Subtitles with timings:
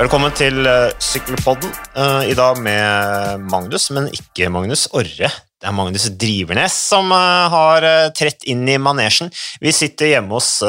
[0.00, 1.68] Velkommen til uh, Sykkelpodden.
[1.92, 5.28] Uh, I dag med Magnus, men ikke Magnus Orre.
[5.28, 7.84] Det er Magnus Drivernes som uh, har
[8.16, 9.28] trett inn i manesjen.
[9.60, 10.62] Vi sitter hjemme hos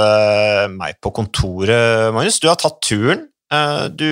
[0.76, 2.42] meg på kontoret, Magnus.
[2.44, 3.24] Du har tatt turen.
[3.96, 4.10] du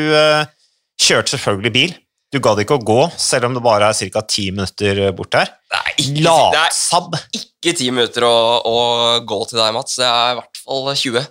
[1.04, 1.98] kjørte selvfølgelig bil.
[2.32, 4.24] Du gadd ikke å gå, selv om det bare er ca.
[4.24, 5.52] ti minutter bort her.
[5.68, 7.12] Det er ikke, Latsabb.
[7.18, 8.80] Det er ikke ti minutter å, å,
[9.28, 10.00] gå til deg, Mats.
[10.00, 11.28] Det er i hvert fall 20.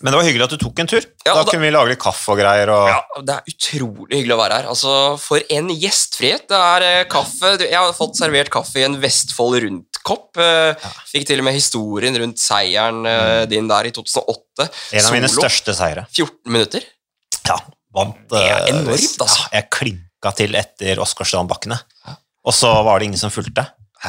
[0.00, 1.04] Men det var hyggelig at du tok en tur.
[1.24, 2.72] Ja, da, da, kunne vi lage litt kaffe og greier.
[2.74, 2.88] Og...
[2.90, 4.68] Ja, Det er utrolig hyggelig å være her.
[4.72, 6.46] Altså, For en gjestfrihet.
[6.50, 10.40] Det er eh, kaffe Jeg har fått servert kaffe i en Vestfold Rundt-kopp.
[10.42, 10.94] Eh, ja.
[11.10, 13.52] Fikk til og med historien rundt seieren eh, mm.
[13.52, 14.68] din der i 2008.
[14.68, 16.06] En av mine største seire.
[16.10, 16.88] 14 minutter.
[17.48, 17.58] Ja,
[17.94, 19.46] vant Det er enormt, altså.
[19.48, 21.78] Ja, jeg klinka til etter Åsgårdstrandbakkene,
[22.46, 23.66] og så var det ingen som fulgte.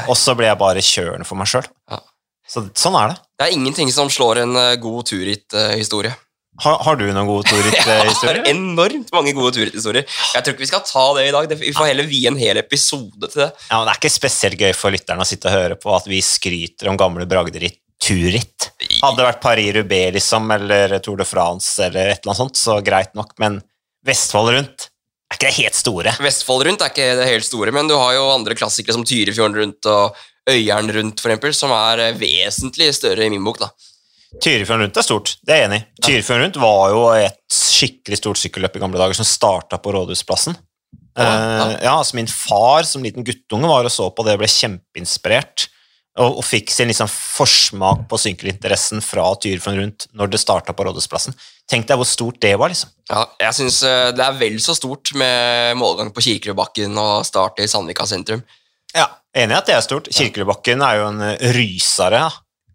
[0.10, 1.68] Og så ble jeg bare kjørende for meg sjøl.
[1.92, 2.00] Ja.
[2.48, 3.18] Så, sånn er det.
[3.40, 6.14] Det er ingenting som slår en uh, god turritt-historie.
[6.62, 8.42] Har, har, du noen gode turritt-historier?
[8.44, 10.06] Jeg har enormt mange gode turritt-historier.
[10.06, 11.56] Jeg tror ikke vi skal ta det i dag.
[11.64, 13.50] Vi får heller vie en hel episode til det.
[13.72, 16.10] Ja, men Det er ikke spesielt gøy for lytterne å sitte og høre på at
[16.12, 18.70] vi skryter om gamle bragder i turritt.
[19.00, 22.78] Hadde det vært Paris-Roubais liksom, eller Tour de France, eller et eller annet sånt, så
[22.86, 23.62] greit nok, men
[24.04, 24.90] Vestfold rundt
[25.34, 26.12] er ikke det helt store?
[26.22, 29.58] Vestfold rundt er ikke det helt store, men du har jo andre klassikere som Tyrifjorden
[29.58, 33.62] rundt og Øyeren rundt, for eksempel, som er eh, vesentlig større i min bok.
[33.64, 33.72] da.
[34.42, 35.86] Tyrifjorden rundt er stort, det er jeg enig i.
[36.08, 40.58] Tyrifjorden rundt var jo et skikkelig stort sykkelløp i gamle dager som starta på Rådhusplassen.
[41.14, 41.36] Ja, ja.
[41.38, 44.50] Uh, ja, altså Min far som liten guttunge var og så på det og ble
[44.50, 45.68] kjempeinspirert.
[46.14, 50.86] Og, og fikk sin liksom forsmak på sykkelinteressen fra Tyrifjorden rundt når det starta på
[50.86, 51.34] Rådhusplassen.
[51.70, 52.70] Tenk deg hvor stort det var.
[52.70, 52.92] liksom.
[53.10, 57.64] Ja, jeg syns eh, det er vel så stort med målgang på Kirkerudbakken og start
[57.64, 58.44] i Sandvika sentrum.
[58.94, 60.08] Ja, Enig i at det er stort.
[60.14, 62.26] Kirkerudbakken er jo en eh, rysere.
[62.28, 62.32] Ja.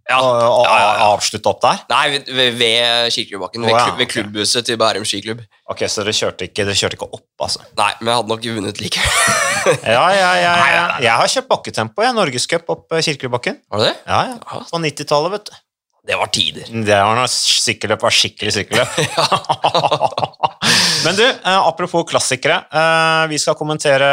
[0.09, 1.83] Ja, og, ja, ja, avslutte opp der?
[1.93, 3.67] Nei, ved, ved Kirkerudbakken.
[3.69, 5.43] Ved, klubb, ved klubbhuset til Bærum skiklubb.
[5.69, 7.61] Ok, Så dere kjørte ikke, dere kjørte ikke opp, altså?
[7.77, 9.05] Nei, men jeg hadde nok vunnet like.
[9.85, 10.87] ja, ja, ja, ja.
[11.05, 12.17] Jeg har kjørt bakketempo, jeg.
[12.17, 13.61] Norgescup opp eh, Kirkerudbakken.
[13.69, 13.95] Har du det?
[14.09, 14.63] Ja, ja.
[14.73, 15.61] På 90-tallet, vet du.
[16.09, 16.71] Det var tider.
[16.73, 18.95] Det var når sykkelløp var skikkelig sykkelløp.
[21.05, 22.63] Men du, eh, apropos klassikere.
[22.73, 24.09] Eh, vi skal kommentere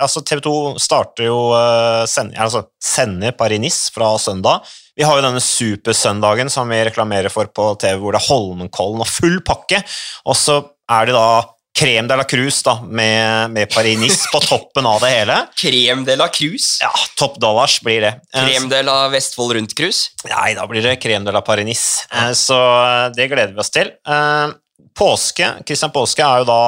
[0.00, 4.64] altså TV 2 starter jo eh, sender, altså sender Paris-Nice fra søndag.
[4.98, 9.04] Vi har jo denne supersøndagen som vi reklamerer for på TV, hvor det er Holmenkollen
[9.04, 9.82] og full pakke.
[10.26, 11.28] Og så er det da
[11.78, 15.36] Crème de la Cruz da, med, med Paris-Nice på toppen av det hele.
[15.60, 16.78] Crème de la Cruz?
[16.82, 18.14] Ja, topp dollars blir det.
[18.34, 20.08] Crème de la Vestfold Rundt-Cruz?
[20.26, 22.08] Nei, da blir det Crème de la Paris-Nice.
[22.10, 22.32] Ja.
[22.34, 23.92] Så eh, det gleder vi oss til.
[23.94, 24.56] Eh,
[24.98, 26.60] påske, Christian Påske er jo da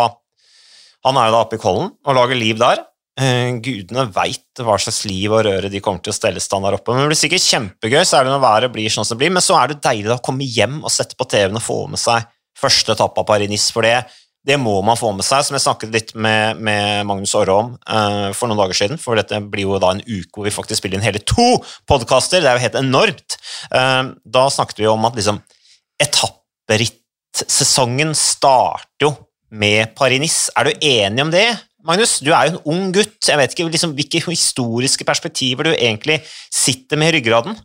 [1.06, 2.83] han er jo da oppe i Kollen og lager liv der.
[3.21, 6.77] Eh, gudene veit hva slags liv og røre de kommer til å stelle stand der
[6.77, 6.93] oppe.
[6.93, 9.34] Men det blir sikkert kjempegøy, særlig når været blir sånn som det blir.
[9.37, 12.00] Men så er det deilig å komme hjem og sette på TV-en og få med
[12.00, 12.28] seg
[12.60, 13.72] første etappe av Paris-Nice.
[13.75, 13.97] For det
[14.47, 17.75] det må man få med seg, som jeg snakket litt med, med Magnus Aare om
[17.77, 19.01] uh, for noen dager siden.
[19.01, 22.41] For dette blir jo da en uke hvor vi faktisk spiller inn hele to podkaster.
[22.41, 23.37] Det er jo helt enormt.
[23.69, 25.43] Uh, da snakket vi om at liksom
[26.01, 29.12] etapperittsesongen starter jo
[29.51, 30.55] med Paris-Nice.
[30.57, 31.49] Er du enig om det?
[31.84, 33.19] Magnus, du er jo en ung gutt.
[33.27, 37.59] Jeg vet ikke liksom, hvilke historiske perspektiver du egentlig sitter med i ryggraden.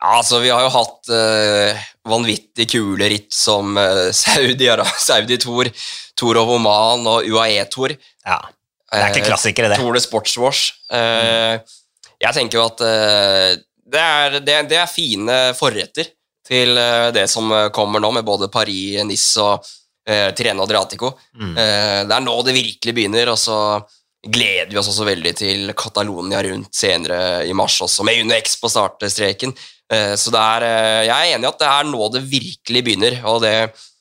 [0.00, 4.68] Ja, altså, Vi har jo hatt uh, vanvittig kule ritt som uh, Saudi,
[4.98, 5.68] Saudi Tour,
[6.16, 7.96] Tour of Oman og UAE-Tour.
[8.24, 8.40] Ja,
[8.90, 9.76] Det er ikke klassikere, det.
[9.76, 10.72] Uh, Tour de Sportswash.
[10.92, 11.76] Uh, mm.
[12.20, 16.10] Jeg tenker jo at det er, det, det, er, fine forretter
[16.44, 16.76] til
[17.16, 19.64] det som kommer nå, med både Paris, Nice og
[20.36, 21.14] Tireno Adriatico.
[21.40, 21.54] Mm.
[21.56, 23.56] det er nå det virkelig begynner, og så
[24.20, 28.68] gleder vi oss også veldig til Catalonia rundt senere i mars også, med UnoX på
[28.68, 29.56] startstreken.
[29.90, 33.16] Eh, så er, eh, jeg er enig i at det er nå det virkelig begynner.
[33.26, 33.54] og det,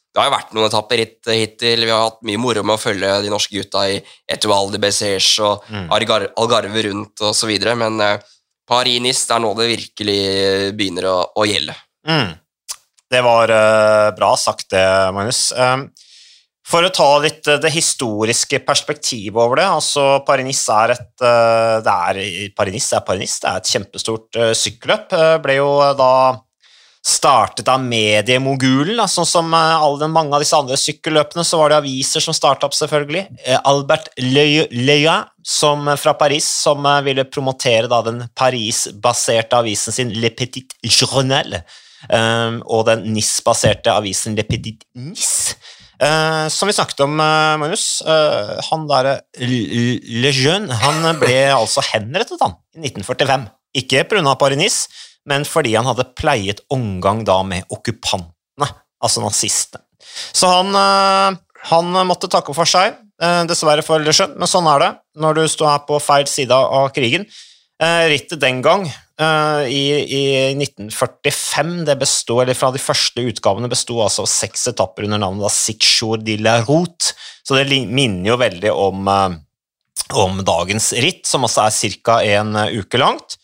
[0.10, 1.86] det har jo vært noen etapper hit, hittil.
[1.86, 5.46] Vi har hatt mye moro med å følge de norske gutta i Etual de Bessèche
[5.46, 5.88] og mm.
[5.94, 7.54] Algarve rundt osv.
[7.78, 8.18] Men uh,
[8.70, 10.20] Paris-Nice er nå det virkelig
[10.78, 11.78] begynner å, å gjelde.
[12.09, 12.34] Mm.
[13.09, 15.50] Det var uh, bra sagt, det, Magnus.
[15.53, 15.88] Um,
[16.70, 21.80] for å ta litt eh, det historiske perspektivet over det altså Paris-Nice er et eh,
[21.86, 22.20] det er,
[22.58, 25.16] Paris er Paris, det er et kjempestort uh, sykkelløp.
[25.44, 26.12] ble jo da
[27.10, 29.00] startet av mediemogulen.
[29.10, 32.76] Sånn som alle, mange av disse andre sykkelløpene, så var det aviser som starta opp,
[32.76, 33.24] selvfølgelig.
[33.72, 34.12] Albert
[35.48, 41.62] som, fra Paris, som ville promotere da, den Paris-baserte avisen sin Le Petit Journal,
[42.68, 45.56] og den NIS-baserte avisen Le Petit Nice.
[45.99, 51.84] Uh, som vi snakket om, uh, Magnus, uh, han derre Le Jeune han ble altså
[51.90, 53.49] henrettet han, i 1945.
[53.81, 54.35] Ikke pga.
[54.40, 54.85] Parinis,
[55.28, 58.72] men fordi han hadde pleiet omgang da med okkupantene,
[59.03, 59.84] altså nazistene.
[60.31, 61.37] Så han
[61.69, 62.96] Han måtte takke for seg,
[63.49, 64.87] dessverre for Lejeune, men sånn er det
[65.19, 67.25] når du står her på feil side av krigen.
[67.79, 68.81] Eh, rittet den gang,
[69.22, 74.67] eh, i, i 1945, det bestod, eller fra de første utgavene, besto altså av seks
[74.73, 77.14] etapper under navnet da Six Jour de la Route,
[77.47, 82.20] så det minner jo veldig om, om dagens ritt, som også er ca.
[82.35, 83.40] en uke langt.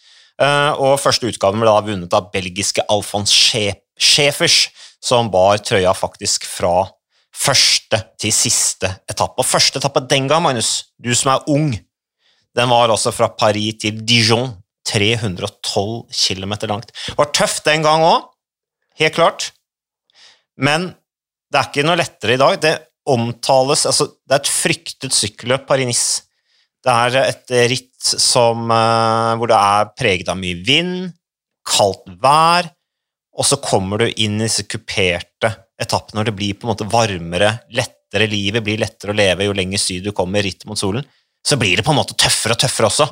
[0.83, 4.67] Og første utgaven ble da vunnet av belgiske Alfons Schäfers,
[4.99, 6.83] som bar trøya faktisk fra
[7.35, 9.39] første til siste etappe.
[9.39, 11.71] Og første etappe den gang, Magnus, du som er ung,
[12.55, 14.53] den var altså fra Paris til Dijon.
[14.85, 16.91] 312 km langt.
[16.93, 18.27] Det var tøft den gang òg,
[19.01, 19.47] helt klart,
[20.61, 20.91] men
[21.49, 22.59] det er ikke noe lettere i dag.
[22.61, 22.75] Det
[23.09, 26.23] omtales altså, Det er et fryktet sykkelløp, Paris-Nice.
[26.85, 31.13] Det er et ritt som, eh, hvor det er preget av mye vind,
[31.65, 32.69] kaldt vær,
[33.35, 35.49] og så kommer du inn i disse kuperte
[35.81, 38.29] etappene når det blir på en måte varmere, lettere.
[38.29, 41.03] Livet blir lettere å leve jo lenger syd du kommer ritt mot solen.
[41.45, 43.07] Så blir det på en måte tøffere og tøffere også,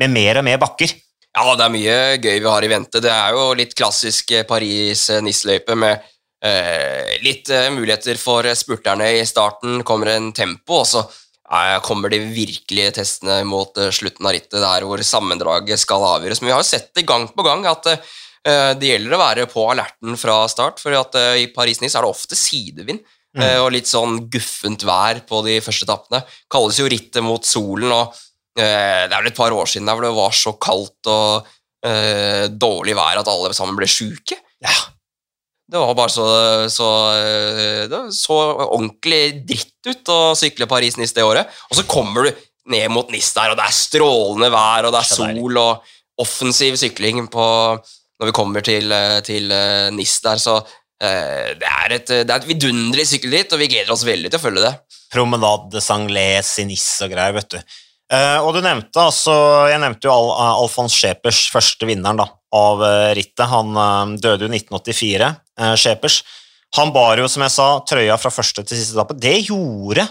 [0.00, 0.94] med mer og mer bakker.
[1.36, 3.02] Ja, det er mye gøy vi har i vente.
[3.04, 6.06] Det er jo litt klassisk Paris-Nice-løype med
[6.44, 9.84] eh, litt eh, muligheter for spurterne i starten.
[9.86, 14.62] Kommer en tempo, og så eh, kommer de virkelige testene mot eh, slutten av rittet,
[14.64, 16.40] der hvor sammendraget skal avgjøres.
[16.40, 18.14] Men vi har jo sett det gang på gang at eh,
[18.46, 22.12] Eh, det gjelder å være på alerten fra start, for eh, i Paris-Nice er det
[22.12, 23.02] ofte sidevind.
[23.36, 23.42] Mm.
[23.44, 26.22] Eh, og litt sånn guffent vær på de første etappene.
[26.52, 28.22] Kalles jo rittet mot solen, og
[28.56, 31.48] det er vel et par år siden der hvor det var så kaldt og
[31.84, 34.38] eh, dårlig vær at alle sammen ble sjuke.
[34.64, 34.72] Ja.
[35.66, 36.24] Det var bare så,
[36.70, 36.86] så,
[37.90, 41.50] det så ordentlig dritt ut å sykle Paris-Nice det året.
[41.68, 42.40] Og så kommer du
[42.72, 45.92] ned mot Nis der, og det er strålende vær, og det er sol og
[46.22, 47.46] offensiv sykling på
[48.16, 52.30] når vi kommer til, eh, til eh, NIS der, så eh, det er et, det
[52.30, 54.70] er et vidunderlig sykkelritt, og vi gleder oss veldig til å følge det.
[55.12, 57.76] Promenade de Sanglais i NIS og greier, vet du.
[58.40, 59.34] og du nevnte altså
[59.70, 60.30] Jeg nevnte jo Al
[60.62, 62.26] Alfons Schepers, første vinneren da,
[62.56, 62.82] av
[63.18, 63.44] rittet.
[63.52, 65.30] Han døde jo 1984,
[65.76, 66.22] Schepers.
[66.76, 69.16] Han bar jo, som jeg sa, trøya fra første til siste etappe.
[69.20, 70.04] Det gjorde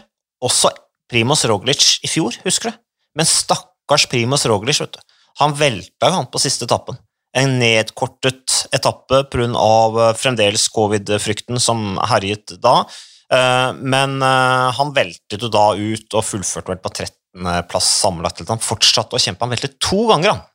[0.46, 0.72] også
[1.12, 2.80] Primoz Roglic i fjor, husker du?
[3.20, 5.04] Men stakkars Primoz Roglic, vet du.
[5.42, 6.98] Han velta jo han på siste etappen
[7.36, 9.50] en nedkortet etappe pga.
[9.52, 12.82] Eh, fremdeles covid-frykten som herjet da.
[13.34, 18.46] Eh, men eh, han veltet jo da ut og fullførte vel på 13.-plass sammenlagt.
[18.50, 19.44] Han fortsatte å kjempe.
[19.46, 20.46] Han veltet to ganger, han.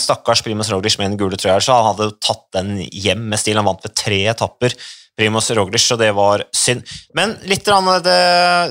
[0.00, 3.58] Stakkars Primus Roglic med den gule trøya, så han hadde tatt den hjem med stil.
[3.58, 4.72] Han vant ved tre etapper.
[5.16, 6.84] Primoz Roglic, og det var synd.
[7.16, 7.64] Men litt
[8.04, 8.18] det,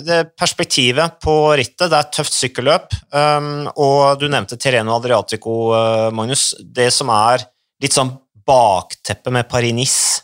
[0.05, 1.89] det perspektivet på rittet.
[1.89, 6.53] Det er et tøft sykkelløp, um, og du nevnte Terreno Adriatico, uh, Magnus.
[6.61, 7.47] Det som er
[7.81, 8.13] litt sånn
[8.45, 10.21] bakteppet med Paris-Nice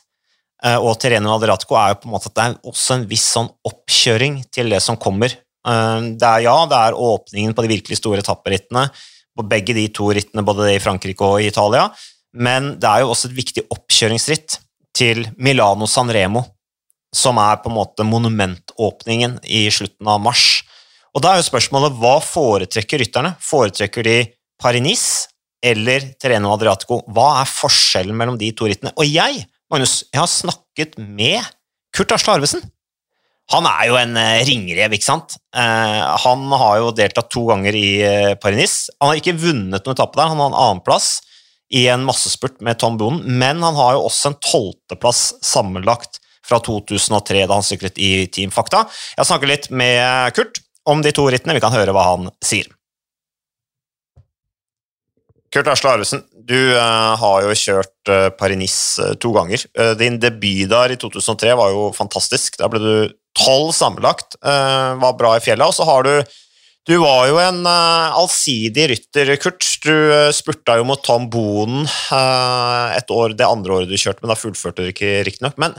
[0.68, 3.26] uh, og Terreno Adriatico, er jo på en måte at det er også en viss
[3.34, 5.34] sånn oppkjøring til det som kommer.
[5.66, 8.92] Um, det er ja, det er åpningen på de virkelig store etapperittene,
[9.38, 11.88] på begge de to rittene, både i Frankrike og i Italia,
[12.38, 14.62] men det er jo også et viktig oppkjøringsritt
[14.96, 16.44] til Milano Sanremo,
[17.16, 20.62] som er på en måte monumentåpningen i slutten av mars.
[21.12, 23.34] Og Da er jo spørsmålet hva foretrekker rytterne?
[23.44, 24.18] Foretrekker de
[24.62, 25.28] Paris-Nice
[25.64, 27.02] eller Terreno Adriatico?
[27.12, 28.94] Hva er forskjellen mellom de to rittene?
[28.96, 31.44] Og jeg, Magnus, jeg har snakket med
[31.92, 32.64] Kurt Asle Arvesen.
[33.52, 35.36] Han er jo en eh, ringrev, ikke sant?
[35.52, 38.40] Eh, han har jo deltatt to ganger i Parinis.
[38.40, 38.96] Paris-Nice.
[39.02, 41.18] Han har ikke vunnet noen etappe der, han har en annenplass
[41.72, 46.60] i en massespurt med Tom Bonen, men han har jo også en tolvteplass sammenlagt fra
[46.60, 48.84] 2003, da han syklet i Team Fakta.
[49.16, 50.60] Jeg snakker litt med Kurt
[50.90, 51.56] om de to rittene.
[51.56, 52.68] Vi kan høre hva han sier.
[55.52, 59.64] Kurt Asle Arvesen, du uh, har jo kjørt uh, Paris-Nice uh, to ganger.
[60.00, 62.56] din debut der i 2003 var jo fantastisk.
[62.60, 62.94] Da ble du
[63.38, 65.64] tolv sammenlagt, var bra i fjellet.
[65.64, 66.12] Og så har du
[66.90, 69.66] du var jo en uh, allsidig rytter, Kurt.
[69.84, 74.24] Du uh, spurta jo mot Tom Bonen uh, et år, det andre året du kjørte,
[74.24, 75.60] men da fullførte du ikke, riktignok.
[75.62, 75.78] Men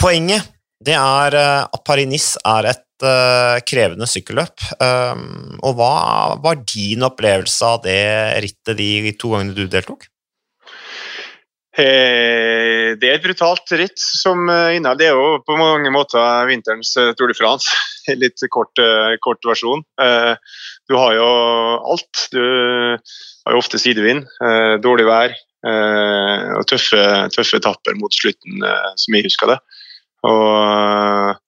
[0.00, 0.48] poenget
[0.84, 2.80] det er at Paris-Nice er et
[3.64, 4.60] krevende sykkelløp.
[4.76, 5.94] Um, og hva
[6.44, 8.02] var din opplevelse av det
[8.44, 10.04] rittet de to gangene du deltok?
[11.74, 17.32] Det er et brutalt ritt som inneholder Det er jo på mange måter vinterens Tour
[17.32, 17.72] de France
[18.22, 19.84] litt kort, eh, kort, versjon.
[20.00, 20.34] Eh,
[20.88, 21.28] du har jo
[21.94, 22.26] alt.
[22.32, 26.98] Du har jo ofte sidevind, eh, dårlig vær og tøffe,
[27.32, 28.60] tøffe etapper mot slutten,
[29.00, 29.54] som jeg husker det.
[30.28, 31.38] Og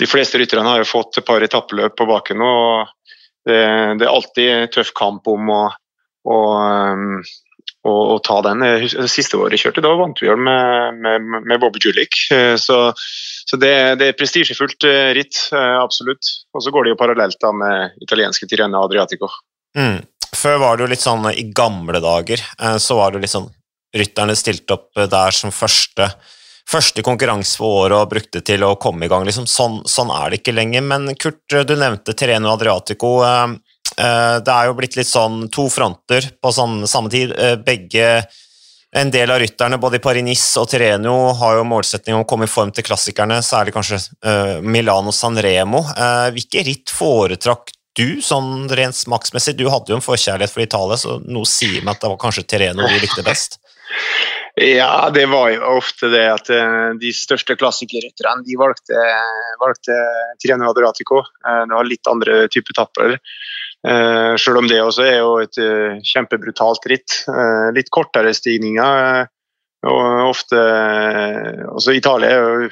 [0.00, 2.88] de fleste rytterne har jo fått et par etappeløp på baken og
[3.44, 3.58] det,
[4.00, 5.60] det, er alltid tøff kamp om å,
[6.24, 6.38] å,
[7.84, 8.64] å, å ta den.
[8.64, 12.16] Det siste året jeg kjørte, da vant vi med, med, med Bobby Julik.
[12.30, 12.78] Så, så,
[13.44, 16.32] så det, det er prestisjefullt eh, ritt, eh, absolutt.
[16.54, 19.28] Og så går det jo parallelt da med italienske Tirena Adriatico.
[19.76, 20.00] Mm.
[20.34, 23.36] Før var det jo litt sånn i gamle dager, eh, så var det jo litt
[23.36, 23.52] sånn
[23.94, 26.08] Rytterne stilte opp der som første,
[26.66, 29.22] første konkurranse for året og brukte til å komme i gang.
[29.22, 30.82] Liksom, sånn, sånn, er det ikke lenger.
[30.82, 33.12] Men Kurt, du nevnte Tireno Adriatico.
[33.94, 37.34] Det er jo blitt litt sånn to fronter på samme, samme tid.
[37.64, 38.08] Begge
[38.96, 42.46] en del av rytterne, både i Paris-Nice og Tireno, har jo målsetning om å komme
[42.46, 45.80] i form til klassikerne, særlig kanskje uh, Milano San Remo.
[45.96, 49.56] Uh, hvilke ritt foretrakk du, sånn rent smaksmessig?
[49.58, 52.46] Du hadde jo en forkjærlighet for Italia, så noe sier meg at det var kanskje
[52.54, 53.58] Tireno du likte best?
[54.54, 56.46] Ja, det var jo ofte det at
[57.00, 59.00] de største klassikerrytterne de valgte,
[59.58, 59.96] valgte
[60.38, 61.24] Tireno Adriatico.
[61.42, 63.16] det var litt andre type tapper.
[63.84, 67.18] Uh, selv om det også er jo et uh, kjempebrutalt ritt.
[67.28, 69.28] Uh, litt kortere stigninger.
[69.84, 70.56] og ofte
[71.68, 72.68] også Italia er jo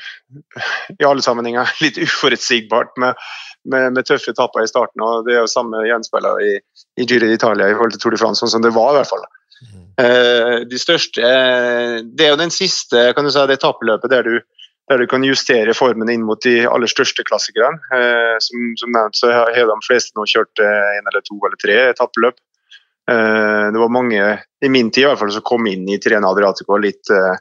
[0.96, 3.20] i alle sammenhenger litt uforutsigbart med,
[3.68, 5.04] med, med tøffe etapper i starten.
[5.04, 6.54] og Det er jo samme gjenspeiler i,
[6.96, 8.94] i Giro d'Italia i forhold til Tour de France, sånn som det var.
[8.94, 9.28] i hvert fall.
[9.62, 10.64] Mm.
[10.66, 14.40] de største Det er jo den siste kan du si, det etappeløpet der du
[14.90, 17.78] der du kan justere formen inn mot de aller største klassikerne.
[17.94, 21.58] Eh, som, som, nevnt så har de fleste nå kjørt én en eller to eller
[21.60, 22.40] tre etappeløp.
[23.10, 24.26] Eh, det var mange,
[24.64, 27.34] i min tid i hvert fall, som kom inn i Tirena Adriatico litt, eh,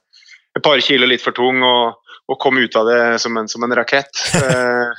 [0.58, 3.64] et par kilo litt for tung og, og kom ut av det som en, som
[3.66, 4.26] en rakett.
[4.42, 4.94] Eh,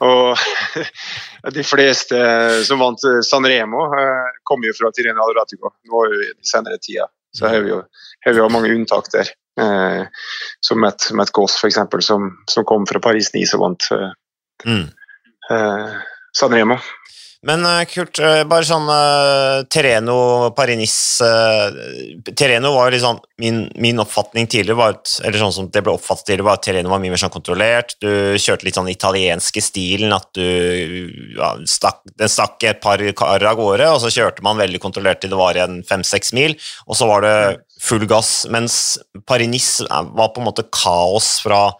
[0.00, 0.38] og
[1.56, 2.18] de fleste
[2.66, 7.08] som vant eh, kom jo fra Tirena Adriatico nå i senere tida.
[7.32, 7.82] Så har vi jo,
[8.24, 9.30] har vi mange unntak der.
[9.60, 10.06] Eh,
[10.60, 14.14] som Matt, Matt Goss, f.eks., som, som kom fra Paris-Nice og vant eh,
[14.64, 14.86] mm.
[15.50, 15.96] eh,
[16.36, 16.78] San Remo.
[17.42, 23.64] Men eh, Kurt, eh, bare sånn uh, Terreno, Paris-Nice uh, Terreno var litt sånn min,
[23.82, 26.92] min, oppfatning tidligere var at, eller sånn som det ble oppfattet tidligere, var at Terreno
[26.92, 27.96] var mye mer sånn kontrollert.
[27.98, 30.46] Du kjørte litt sånn italienske stilen, at du
[31.34, 35.24] ja, stakk, Den stakk et par kar av gårde, og så kjørte man veldig kontrollert
[35.24, 36.54] til det var igjen fem-seks mil,
[36.86, 37.36] og så var det
[37.82, 38.44] full gass.
[38.54, 41.72] Mens Paris-Nice var på en måte kaos fra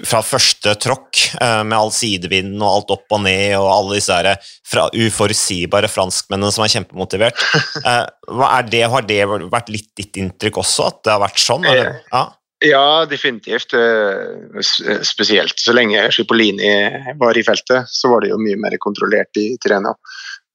[0.00, 4.16] fra første tråkk, eh, med all sidevinden og alt opp og ned, og alle disse
[4.24, 7.42] der fra uforutsigbare franskmennene som er kjempemotivert.
[8.32, 11.66] Er det, har det vært litt ditt inntrykk også, at det har vært sånn?
[11.66, 12.22] Ja.
[12.64, 13.74] ja, definitivt.
[13.76, 14.62] Eh,
[15.04, 16.72] spesielt så lenge Schipolini
[17.20, 19.92] var i feltet, så var det jo mye mer kontrollert i Tirena.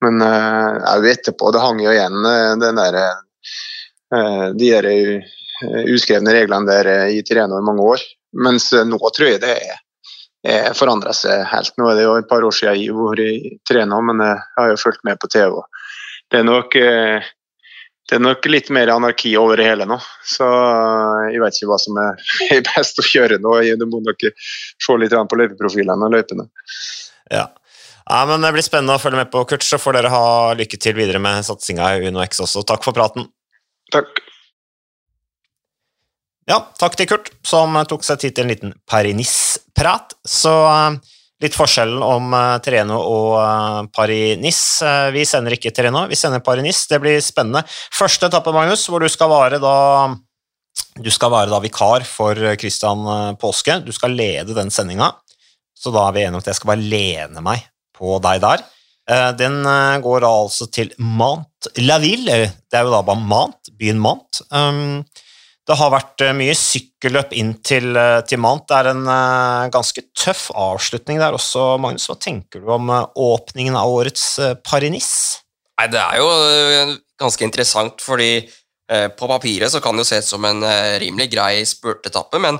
[0.02, 2.26] Men etterpå, det hang jo igjen
[2.62, 2.98] den der,
[4.58, 4.86] de der
[5.90, 8.04] uskrevne reglene der i Tirena i mange år.
[8.36, 9.80] Mens eh, nå tror jeg det er,
[10.48, 11.74] er forandra seg helt.
[11.80, 14.72] Nå er det jo et par år siden jeg har vært trener, men jeg har
[14.72, 15.60] jo fulgt med på TV.
[16.28, 17.28] Det er nok, eh,
[18.08, 20.00] det er nok litt mer anarki over det hele nå.
[20.26, 23.56] Så eh, jeg vet ikke hva som er best å kjøre nå.
[23.80, 26.48] Du må nok se litt på løypeprofilene og løypene.
[27.32, 27.48] Ja.
[28.04, 28.20] ja.
[28.28, 29.64] men Det blir spennende å følge med på, Kurt.
[29.64, 32.66] Så får dere ha lykke til videre med satsinga i UnoX også.
[32.68, 33.30] Takk for praten.
[33.94, 34.20] Takk.
[36.48, 40.14] Ja, takk til Kurt, som tok seg tid til en liten Paris-prat.
[40.24, 40.94] Så uh,
[41.44, 45.12] litt forskjellen om uh, Terreno og uh, Paris-Nice.
[45.12, 46.86] vi sender ikke Treno, vi sender Paris-Nice.
[46.88, 47.66] Det blir spennende.
[47.68, 49.74] Første etappe, Magnus, hvor du skal være da
[50.98, 53.04] du skal være da vikar for Christian
[53.38, 53.76] Påske.
[53.84, 55.12] Du skal lede den sendinga,
[55.76, 58.64] så da er vi enige om at jeg skal bare lene meg på deg der.
[59.38, 59.60] Den
[60.02, 62.40] går altså til Mant la Ville.
[62.66, 64.42] Det er jo da bare Mant, byen Mant.
[65.68, 68.64] Det har vært eh, mye sykkelløp inn til, eh, til Mant.
[68.70, 72.08] Det er en uh, ganske tøff avslutning der også, Magnus.
[72.08, 74.24] Hva tenker du om åpningen av årets
[74.64, 75.42] Paris-Nice?
[75.78, 78.32] Nei, Det er jo ganske interessant, fordi
[78.88, 80.62] på papiret så kan det jo se ut som en
[80.96, 82.56] rimelig grei spurtetappe, men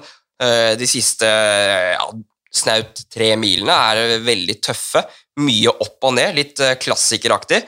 [0.76, 2.04] de siste ja,
[2.52, 5.00] snaut tre milene er veldig tøffe.
[5.40, 7.62] Mye opp og ned, litt klassikeraktig.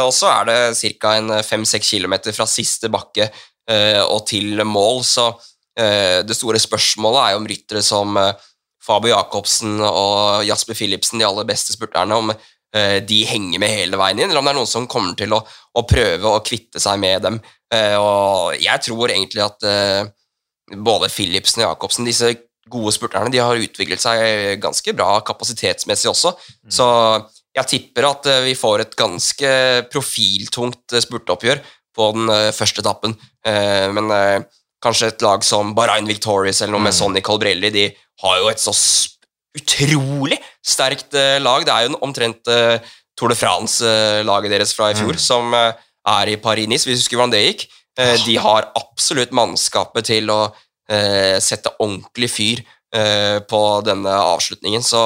[0.00, 1.12] og så er det ca.
[1.44, 3.49] fem-seks kilometer fra siste bakke Eh,
[4.10, 5.02] og til mål.
[5.06, 5.26] Så
[5.78, 8.46] eh, det store spørsmålet er jo om ryttere som eh,
[8.84, 12.32] Fabio Jacobsen og Jasper Philipsen, de aller beste spurterne, om
[12.70, 15.40] de henger med hele veien inn, eller om det er noen som kommer til å,
[15.74, 17.38] å prøve å kvitte seg med dem.
[17.98, 19.66] Og jeg tror egentlig at
[20.86, 22.30] både Philipsen og Jacobsen, disse
[22.70, 26.30] gode spurterne, de har utviklet seg ganske bra kapasitetsmessig også.
[26.38, 26.70] Mm.
[26.78, 26.86] Så
[27.58, 29.52] jeg tipper at vi får et ganske
[29.90, 31.64] profiltungt spurteoppgjør
[31.96, 33.16] på den uh, første etappen.
[33.46, 36.98] Uh, men uh, kanskje et lag som Bahrain Victorious eller noe med mm.
[36.98, 37.88] Sonny Colbrelli, de
[38.22, 38.74] har jo et så
[39.58, 41.66] utrolig sterkt lag.
[41.66, 42.46] Det er jo omtrent
[43.18, 45.20] Tour de France-laget deres fra i fjor mm.
[45.20, 46.86] som er i Paris-Nice.
[46.86, 47.64] Vi husker hvordan det gikk.
[48.24, 50.38] De har absolutt mannskapet til å
[51.42, 52.62] sette ordentlig fyr
[52.94, 54.82] eh, på denne avslutningen.
[54.82, 55.02] Så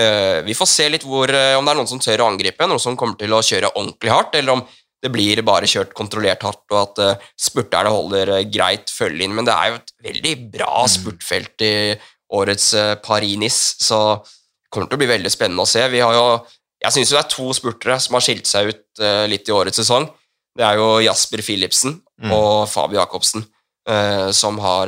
[0.00, 2.68] eh, vi får se litt hvor, eh, om det er noen som tør å angripe,
[2.68, 4.64] noen som kommer til å kjøre ordentlig hardt, eller om
[5.04, 9.34] det blir bare kjørt kontrollert hardt, og at uh, spurterne holder uh, greit følge inn.
[9.36, 10.92] Men det er jo et veldig bra Mm.
[10.96, 11.72] spurtfelt i
[12.32, 15.84] årets uh, Paris-Nice, så det kommer til å bli veldig spennende å se.
[15.92, 16.24] Vi har jo,
[16.82, 19.78] jeg syns det er to spurtere som har skilt seg ut uh, litt i årets
[19.84, 20.08] sesong.
[20.56, 22.30] Det er jo Jasper Philipsen Mm.
[22.30, 23.42] og Fabio Jacobsen,
[24.30, 24.86] som har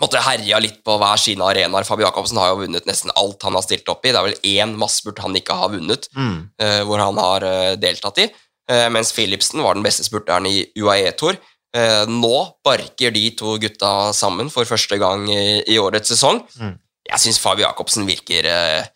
[0.00, 1.82] måtte herja litt på hver sine arenaer.
[1.86, 4.12] Fabio Jacobsen har jo vunnet nesten alt han har stilt opp i.
[4.14, 6.36] Det er vel én massespurt han ikke har vunnet, Mm.
[6.62, 8.28] uh, hvor han har uh, deltatt i.
[8.70, 11.36] Eh, mens Philipsen var den beste spurteren i UAE-tour.
[11.76, 16.40] Eh, nå barker de to gutta sammen for første gang i, årets sesong.
[16.60, 16.76] Mm.
[17.10, 18.86] Jeg syns Fabio Jacobsen virker eh,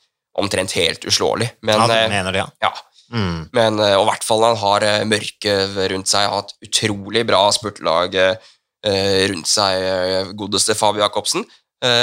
[0.40, 1.50] omtrent helt uslåelig.
[1.66, 2.52] Men, ja, du mener det, ja.
[2.68, 2.74] ja,
[3.08, 3.46] Mm.
[3.56, 5.52] men og i hvert fall han har mørke
[5.94, 8.12] rundt seg, har et utrolig bra spurtelag
[9.32, 11.46] rundt seg, godeste Fabio Jacobsen.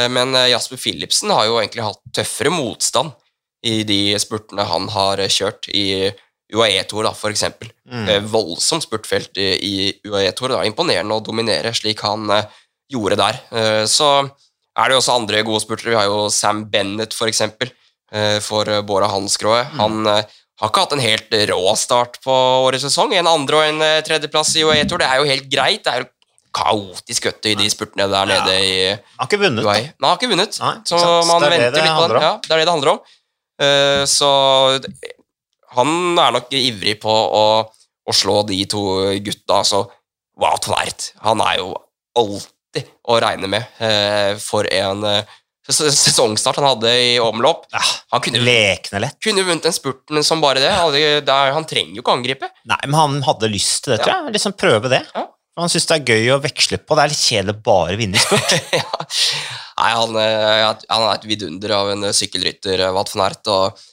[0.10, 3.14] Men Jasper Philipsen har jo egentlig hatt tøffere motstand
[3.70, 6.10] i de spurtene han har kjørt i
[6.54, 7.72] UAE-tour, for eksempel.
[7.90, 8.06] Mm.
[8.10, 9.75] Eh, Voldsomt spurtfelt i, i
[10.06, 10.54] UAE-tour.
[10.54, 12.46] Er imponerende å dominere slik han eh,
[12.94, 13.40] gjorde der.
[13.52, 15.94] Eh, Så er det jo også andre gode spurtere.
[15.94, 17.72] Vi har jo Sam Bennett, for eksempel,
[18.12, 19.64] eh, for Båra Hansgrohe.
[19.80, 20.22] Han eh,
[20.62, 22.36] har ikke hatt en helt rå start på
[22.68, 23.16] årets sesong.
[23.18, 25.82] En andre og en tredjeplass i UAE-tour, det er jo helt greit.
[25.84, 26.12] Det er jo
[26.56, 29.82] kaotisk øtte i de spurtene der nede i Har ikke vunnet, UAE.
[29.82, 32.22] Nei, han har ikke vunnet, Nei, så man er venter litt på den.
[32.24, 33.02] Ja, det er det det handler om.
[33.56, 34.30] Uh, så
[35.75, 37.46] han er nok ivrig på å,
[38.05, 38.84] å slå de to
[39.25, 39.62] gutta.
[39.67, 39.86] Så
[40.36, 40.91] Wout van
[41.24, 41.70] han er jo
[42.20, 45.38] alltid å regne med eh, for en eh,
[45.72, 47.65] sesongstart han hadde i omlopp.
[47.74, 47.82] Ja,
[48.13, 49.17] Han kunne, lekende lett.
[49.24, 50.70] kunne vunnet den spurten som bare det.
[50.70, 52.51] Er- han trenger jo ikke å angripe.
[52.67, 54.36] Nei, men han hadde lyst til det, tror jeg.
[54.38, 55.01] Liksom prøve det.
[55.15, 55.25] Ja.
[55.55, 56.98] Han syns det er gøy å veksle på.
[56.98, 58.55] Det er litt kjedelig å bare vinne i spurt.
[58.75, 59.05] ja.
[59.79, 63.66] Nei, han, eh, han er et vidunder av en sykkelrytter, eh, Wout van Aert, og
[63.72, 63.85] eh,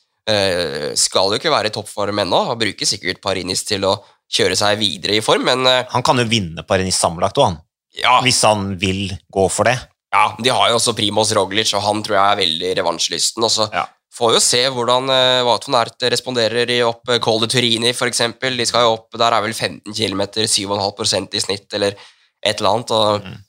[0.97, 2.45] skal jo ikke være i toppform ennå.
[2.51, 3.97] Han bruker sikkert Parinis til å
[4.33, 7.59] kjøre seg videre i form, men eh, Han kan jo vinne Parinis sammenlagt òg, han.
[7.99, 9.79] ja, Hvis han vil gå for det.
[10.15, 13.45] ja, de har jo også Primoz Roglic, og han tror jeg er veldig revansjelysten.
[13.45, 13.85] Og så Ja.
[14.15, 17.93] får vi jo se hvordan uh, Wout van Aert responderer i opp Col de Turini,
[17.93, 18.57] eksempel.
[18.57, 21.97] De skal jo opp, der er vel 15 km, 7,5% i snitt, eller
[22.45, 22.91] et eller annet.
[22.91, 23.41] og Mm.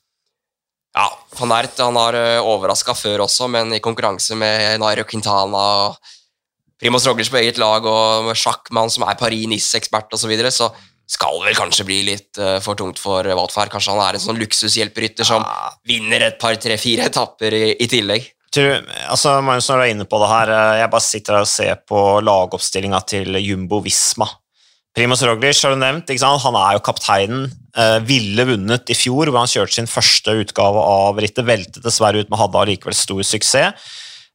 [0.94, 1.08] Ja,
[1.40, 2.14] van Ert han har
[2.46, 5.58] overraska før også, men i konkurranse med Nairo Quintana
[5.88, 5.96] og
[6.82, 10.70] Primoz Roglic på eget lag og sjakkmann som er Paris-Nice-ekspert osv., så, videre, så
[11.10, 13.54] skal det vel kanskje bli litt uh, for tungt for Wout.
[13.54, 17.66] Kanskje han er en sånn luksushjelperytter som Ja, vinner et par, tre, fire etapper i,
[17.76, 18.30] i tillegg.
[18.54, 18.80] tror,
[19.12, 21.52] altså, Magnus, når du er inne på det her, eh, jeg bare sitter her og
[21.52, 24.30] ser på lagoppstillinga til Jumbo Visma.
[24.94, 27.48] Primoz Roglic har du nevnt, han er jo kapteinen.
[27.74, 31.42] Eh, ville vunnet i fjor, hvor han kjørte sin første utgave av rittet.
[31.48, 33.74] Veltet dessverre ut, men hadde allikevel stor suksess.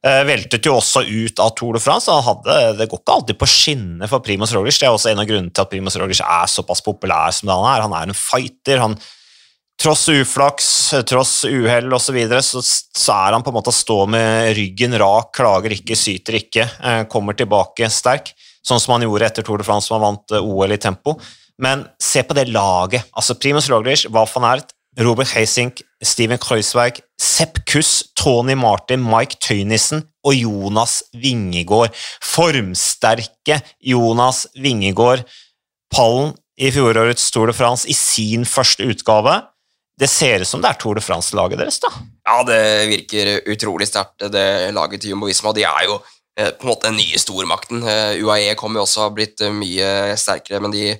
[0.00, 2.08] Eh, veltet jo også ut av Tour de France.
[2.24, 4.78] Hadde, det går ikke alltid på skinner for Primus Roglic.
[4.80, 7.56] Det er også en av grunnene til at Primus Roglic er såpass populær som det
[7.58, 7.84] han er.
[7.84, 8.80] Han er en fighter.
[8.80, 8.96] han
[9.80, 10.66] Tross uflaks,
[11.08, 14.50] tross uhell osv., så, videre, så så er han på en måte å stå med
[14.58, 19.46] ryggen rak, klager ikke, syter ikke, eh, kommer tilbake sterk, sånn som han gjorde etter
[19.46, 21.16] Tour de France, som han vant eh, OL i tempo.
[21.64, 23.08] Men se på det laget.
[23.16, 29.40] altså Primus Roglic, Wout van Aert, Robert Hasink, Steven Kreuzberg, Sepp Kuss, Tony Martin, Mike
[29.40, 31.94] Tøynissen og Jonas Vingegård.
[32.20, 35.24] Formsterke Jonas Vingegård.
[35.90, 39.40] Pallen i fjorårets Tour de France i sin første utgave.
[40.00, 41.90] Det ser ut som det er Tour de France-laget deres, da.
[42.28, 45.52] Ja, det virker utrolig sterkt, det laget til Jumbo Visma.
[45.56, 45.98] De er jo
[46.38, 47.82] eh, på en måte den nye stormakten.
[47.84, 50.94] Eh, UAE kommer jo også blitt eh, mye sterkere, men de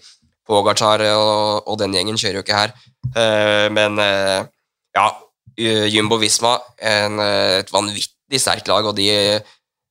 [0.49, 2.75] Pogacar og, og den gjengen kjører jo ikke her.
[3.15, 4.49] Eh, men eh,
[4.97, 5.09] ja,
[5.93, 9.41] Jumbo Visma, en, eh, et vanvittig sterkt lag, og de eh,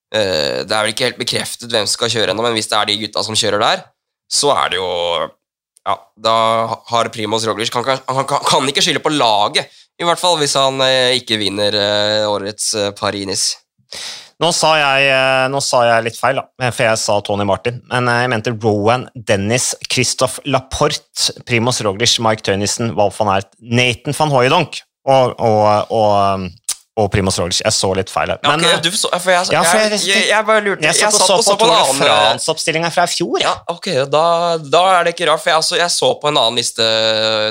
[0.10, 2.90] Det er vel ikke helt bekreftet hvem som skal kjøre ennå, men hvis det er
[2.90, 3.84] de gutta som kjører der,
[4.30, 4.90] så er det jo
[5.88, 6.36] ja, da
[6.92, 10.38] har Primoz Roglic kan, kan, han kan, kan ikke skylde på laget, i hvert fall
[10.40, 13.58] hvis han eh, ikke vinner eh, årets eh, Paris-Nice.
[14.40, 17.82] Nå sa, jeg, eh, nå sa jeg litt feil, da, for jeg sa Tony Martin.
[17.92, 23.52] Men eh, jeg mente Rowan Dennis, Christoph Laporte, Primoz Roglic, Mike Tønissen, Walf van Ert,
[23.60, 26.46] Nathan van Hooydonk og, og, og,
[27.04, 27.60] og Primoz Roglic.
[27.66, 28.40] Jeg så litt feil her.
[28.48, 30.96] Men ok, eh, du så, for jeg, ja, for jeg, jeg- jeg, bare lurte jeg
[31.02, 33.40] så på, en Tour de annen eh, France-oppstillinga fra i fjor.
[33.44, 34.24] ja, ok, da,
[34.72, 36.88] da er det ikke rart, for jeg, altså, jeg så på en annen liste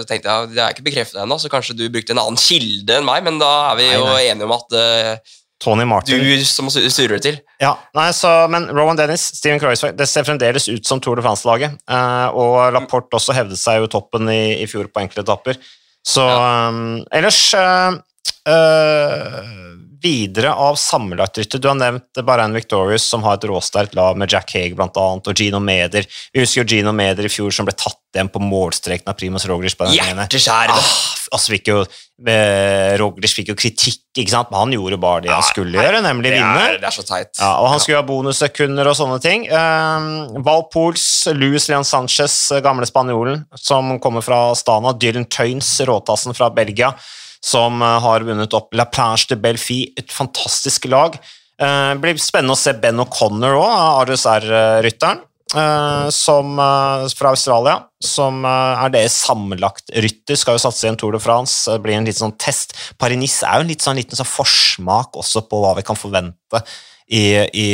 [0.01, 2.97] og tenkte jeg, Det er ikke bekreftet ennå, så kanskje du brukte en annen kilde
[2.97, 4.23] enn meg, men da er vi jo nei.
[4.33, 6.23] enige om at eh, Tony Martin.
[6.23, 7.39] du som surrer det til.
[7.59, 11.25] Ja, nei, så, men Rowan Dennis, Steven Kreuzberg, det ser fremdeles ut som Tour de
[11.27, 11.75] France-laget.
[11.91, 15.59] Eh, og Laporte også hevdet seg jo toppen i, i fjor på enkelte etapper.
[16.07, 17.99] Så um, ellers uh,
[18.49, 19.41] eh,
[20.03, 24.55] videre av sammenlagtryttet Du har nevnt Bahrain Victorious, som har et råsterkt lag med Jack
[24.55, 26.07] Hague blant annet, og Gino Meder.
[26.33, 29.47] Vi husker jo Gino Meder i fjor som ble tatt igjen på målstreken av Primus
[29.49, 29.77] Roglic.
[29.79, 29.89] på.
[29.93, 30.73] Hjerteskjær!
[30.73, 30.93] Ah,
[31.35, 31.83] altså fikk jo,
[32.27, 34.51] eh, Roglic fikk jo kritikk, ikke sant?
[34.51, 36.65] men han gjorde bare det han skulle gjøre, nemlig det, vinne.
[36.65, 37.33] er, det er så teit.
[37.37, 39.47] Ja, og han skulle ha bonussekunder og sånne ting.
[39.53, 41.05] Um, Valpols,
[41.37, 44.95] Luis Leon Sanchez, gamle spanjolen, som kommer fra Stana.
[44.97, 46.95] Dylan Tøyns, råtassen fra Belgia,
[47.49, 51.19] som eh, har vunnet opp La Planche de Belfi, et fantastisk lag.
[51.59, 55.25] Det blir spennende å se Ben O'Connor òg, RSR-rytteren.
[55.49, 57.73] Uh, fra Australia,
[58.05, 60.39] som er deres sammenlagtrytter.
[60.39, 61.65] Skal jo satse i en Tour de France.
[61.67, 62.77] Det blir en liten sånn test.
[63.03, 66.63] Paris-Nice er jo en litt sånn, liten sånn forsmak også på hva vi kan forvente
[67.11, 67.67] i, i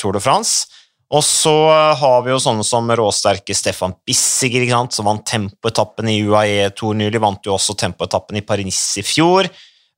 [0.00, 0.75] Tour de France.
[1.14, 1.54] Og så
[2.00, 6.72] har vi jo sånne som råsterke Stefan Bissiger, ikke sant, som vant tempoetappen i UAE
[6.74, 7.22] Tour nylig.
[7.22, 9.46] Vant jo også tempoetappen i Paris-Nice i fjor.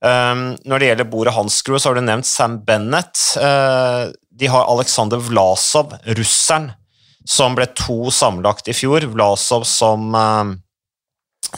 [0.05, 3.17] Um, når det gjelder Bore Hansgrohe, så har du nevnt Sam Bennett.
[4.39, 6.71] de har Aleksandr Vlasov, russeren
[7.25, 9.09] som ble to sammenlagt i fjor.
[9.09, 10.53] Vlasov som uh,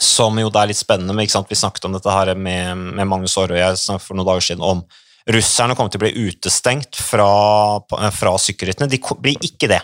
[0.00, 3.36] som jo det er litt spennende med, Vi snakket om dette her med, med Magnus
[3.36, 4.84] Aare og jeg for noen dager siden om
[5.30, 7.30] russerne kommer til å bli utestengt fra,
[8.14, 8.90] fra sykkelrittene.
[8.90, 9.82] De blir ikke det.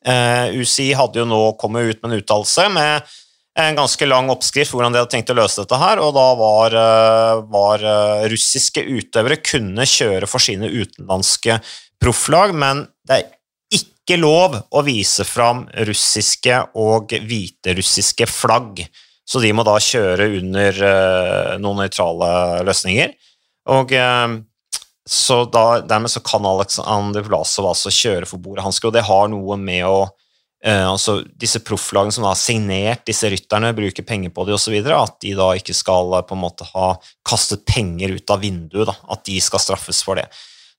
[0.00, 3.10] Eh, UCI hadde jo nå kommet ut med en uttalelse med
[3.58, 6.76] en ganske lang oppskrift hvordan de hadde tenkt å løse dette her, og da var,
[6.76, 11.58] uh, var uh, russiske utøvere kunne kjøre for sine utenlandske
[12.00, 18.84] profflag, men det er ikke lov å vise fram russiske og hviterussiske flagg,
[19.28, 20.78] så de må da kjøre under
[21.62, 22.30] noen nøytrale
[22.66, 23.12] løsninger.
[23.70, 23.92] Og
[25.08, 29.30] så da, Dermed så kan Aleksandr Vlasov altså kjøre for bordet hans, og det har
[29.32, 34.44] noe med å uh, altså Disse profflagene som har signert disse rytterne, bruker penger på
[34.48, 36.92] dem osv., at de da ikke skal på en måte ha
[37.26, 40.28] kastet penger ut av vinduet, da, at de skal straffes for det.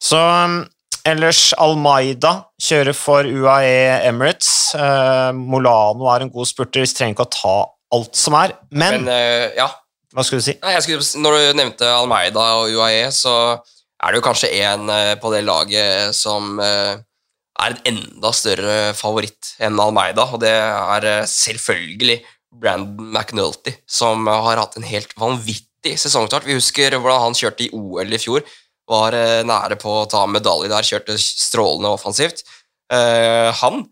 [0.02, 0.62] Så um,
[1.08, 4.76] Ellers Almeida kjører for UAE Emirates.
[4.78, 7.56] Uh, Molano er en god spurter, vi trenger ikke å ta
[7.98, 9.72] alt som er, men, men uh, ja.
[10.12, 10.58] Hva skulle du si?
[10.60, 13.34] Nei, skulle, når du nevnte Almeida og UAE, så
[14.02, 17.02] er det jo kanskje en uh, på det laget som er
[17.76, 24.80] en enda større favoritt enn Almeida, og det er selvfølgelig Brandon McNulty, som har hatt
[24.80, 26.48] en helt vanvittig sesongstart.
[26.48, 28.42] Vi husker hvordan han kjørte i OL i fjor
[28.92, 32.44] var eh, nære på å ta medalje der, kjørte strålende offensivt.
[32.92, 33.84] Eh, han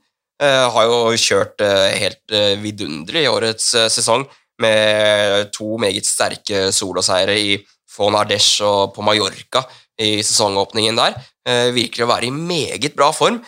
[0.41, 4.27] eh, har jo kjørt helt vidunderlig i årets sesong,
[4.59, 7.53] med to meget sterke soloseiere i
[7.87, 9.61] Fon Ardèche og på Mallorca
[9.99, 11.17] i sesongåpningen der.
[11.75, 13.39] Virker å være i meget bra form.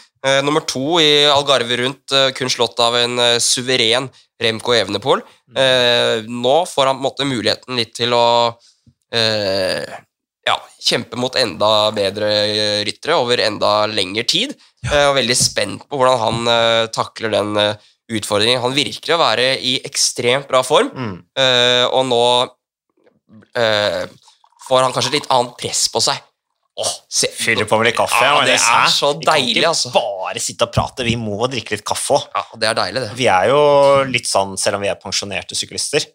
[0.45, 4.09] Nummer to i Algarve rundt, kun slått av en suveren
[4.41, 5.21] Remco Evenepool.
[5.53, 8.25] Nå får han på en måte muligheten litt til å
[10.47, 12.31] ja, kjempe mot enda bedre
[12.87, 14.55] ryttere over enda lengre tid.
[14.81, 14.93] Ja.
[14.95, 17.51] Eh, og veldig spent på hvordan han takler den
[18.11, 18.63] utfordringen.
[18.63, 21.13] Han virker å være i ekstremt bra form, mm.
[21.93, 22.25] og nå
[24.67, 26.19] får han kanskje litt annet press på seg.
[26.79, 26.91] Åh,
[27.35, 28.21] Fyller på med litt kaffe.
[28.23, 29.91] Ja, det er så deilig, Vi kan ikke altså.
[29.95, 32.29] bare sitte og prate, vi må drikke litt kaffe òg.
[32.31, 33.11] Ja, det er deilig, det.
[33.19, 33.61] Vi er jo
[34.07, 36.07] litt sånn, selv om vi er pensjonerte syklister,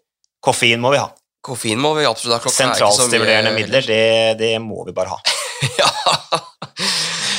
[0.43, 1.11] koffein må vi ha.
[1.45, 2.51] Koffein må vi absolutt ha.
[2.51, 5.21] Sentralstimulerende midler, det, det, må vi bare ha.
[5.81, 5.91] ja,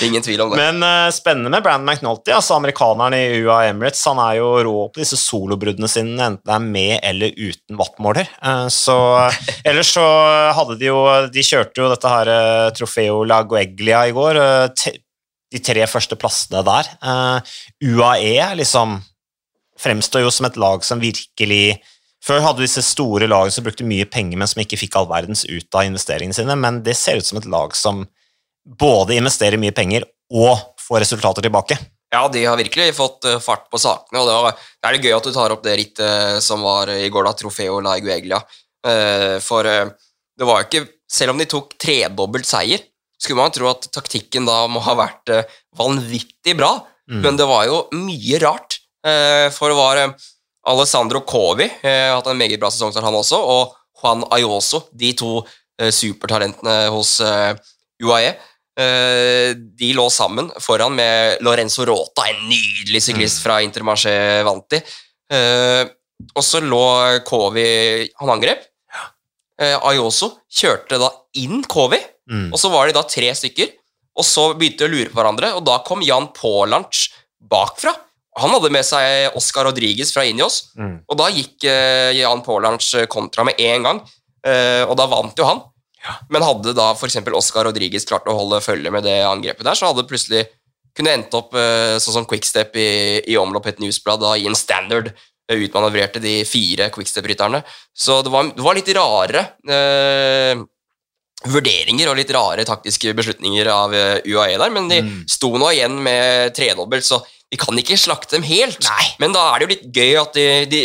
[0.06, 0.58] ingen tvil om det.
[0.60, 4.04] Men uh, spennende med Brandon McNulty, altså amerikaneren i UA Emirates.
[4.08, 8.30] Han er jo rå på disse solobruddene sine, enten det er med eller uten wattmåler.
[8.44, 8.96] Uh, så
[9.68, 10.06] Ellers så
[10.56, 14.40] hadde de jo De kjørte jo dette her uh, Trofeo La Gueglia i går.
[15.48, 16.90] de tre første plassene der.
[17.80, 18.98] UAE liksom
[19.80, 21.78] fremstår jo som et lag som virkelig
[22.24, 25.44] før hadde disse store lagene som brukte mye penger, men som ikke fikk all verdens
[25.48, 28.04] ut av investeringene sine, men det ser ut som et lag som
[28.68, 31.78] både investerer mye penger og får resultater tilbake.
[32.12, 35.08] Ja, de har virkelig fått eh, fart på sakene, og det, var, det er det
[35.08, 38.40] gøy at du tar opp det rittet som var i går, da, Trofeo La Igueglia.
[38.88, 39.90] Eh, for eh,
[40.38, 42.82] det var jo ikke Selv om de tok tredobbelt seier,
[43.16, 45.30] skulle man tro at taktikken da må ha vært
[45.80, 46.68] vanvittig bra,
[47.08, 47.22] mm.
[47.24, 48.76] men det var jo mye rart.
[49.00, 50.02] For det var
[50.68, 55.12] Alessandro Covi eh, har hatt en meget bra sesongstart, han også, og Juan Ayoso, de
[55.16, 55.38] to
[55.80, 57.54] eh, supertalentene hos eh,
[58.04, 58.34] UAE.
[58.78, 63.42] Eh, de lå sammen foran med Lorenzo Rota, en nydelig syklist mm.
[63.42, 64.14] fra Intermarché
[64.46, 64.78] Vanti.
[65.32, 65.82] Eh,
[66.34, 66.84] og så lå
[67.26, 67.64] Covi
[68.20, 68.62] Han angrep.
[69.58, 71.08] Eh, Ayoso kjørte da
[71.42, 71.98] inn Covi,
[72.30, 72.52] mm.
[72.52, 73.72] og så var de da tre stykker.
[74.18, 77.94] Og så begynte de å lure på hverandre, og da kom Jan Pålanch bakfra
[78.38, 80.92] han hadde med seg Oscar Rodriguez fra Inios, mm.
[81.10, 81.64] og da gikk
[82.14, 83.98] Jan Pålands kontra med en gang.
[84.86, 85.62] Og da vant jo han.
[86.30, 87.18] Men hadde da f.eks.
[87.34, 90.44] Oscar Rodriguez klart å holde følge med det angrepet der, så hadde det plutselig
[90.98, 92.88] kunne endt opp eh, sånn som Quickstep i,
[93.30, 97.60] i omlopp et newsblad da, i en standard eh, utmanøvrerte de fire quickstep-rytterne.
[97.94, 100.58] Så det var, det var litt rare eh,
[101.46, 105.20] vurderinger og litt rare taktiske beslutninger av eh, UAE der, men de Mm.
[105.30, 108.80] sto nå igjen med tredobbelt, så vi kan ikke slakte dem helt.
[108.84, 109.04] Nei.
[109.22, 110.80] Men da er det jo litt gøy at de, de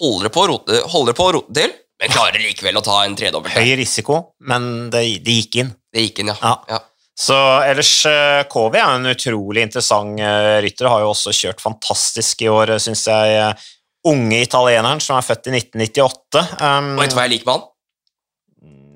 [0.00, 3.54] holder på å rote, rote til, men klarer likevel å ta en tredobbelt.
[3.56, 5.74] Høy risiko, men det, det gikk inn.
[5.92, 6.38] Det gikk inn, ja.
[6.42, 6.54] Ja.
[6.76, 6.78] ja.
[7.20, 7.36] Så
[7.68, 10.88] ellers, eh, KV er en utrolig interessant eh, rytter.
[10.88, 13.34] Har jo også kjørt fantastisk i år, syns jeg.
[13.36, 13.68] eh,
[14.08, 16.40] Unge italieneren som er født i 1998.
[16.56, 17.66] Um, Og vet du hva jeg liker med han?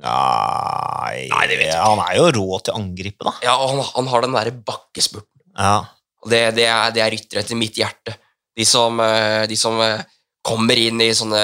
[0.05, 1.85] Nei, Nei, det vet jeg ikke.
[1.90, 3.33] Han er jo rå til å angripe, da.
[3.45, 5.31] Ja, og han, han har den derre bakkespurten.
[5.57, 5.77] Ja.
[6.25, 8.17] Det, det, er, det er ryttere etter mitt hjerte.
[8.57, 10.01] De som, eh, de som eh,
[10.45, 11.40] kommer inn i sånne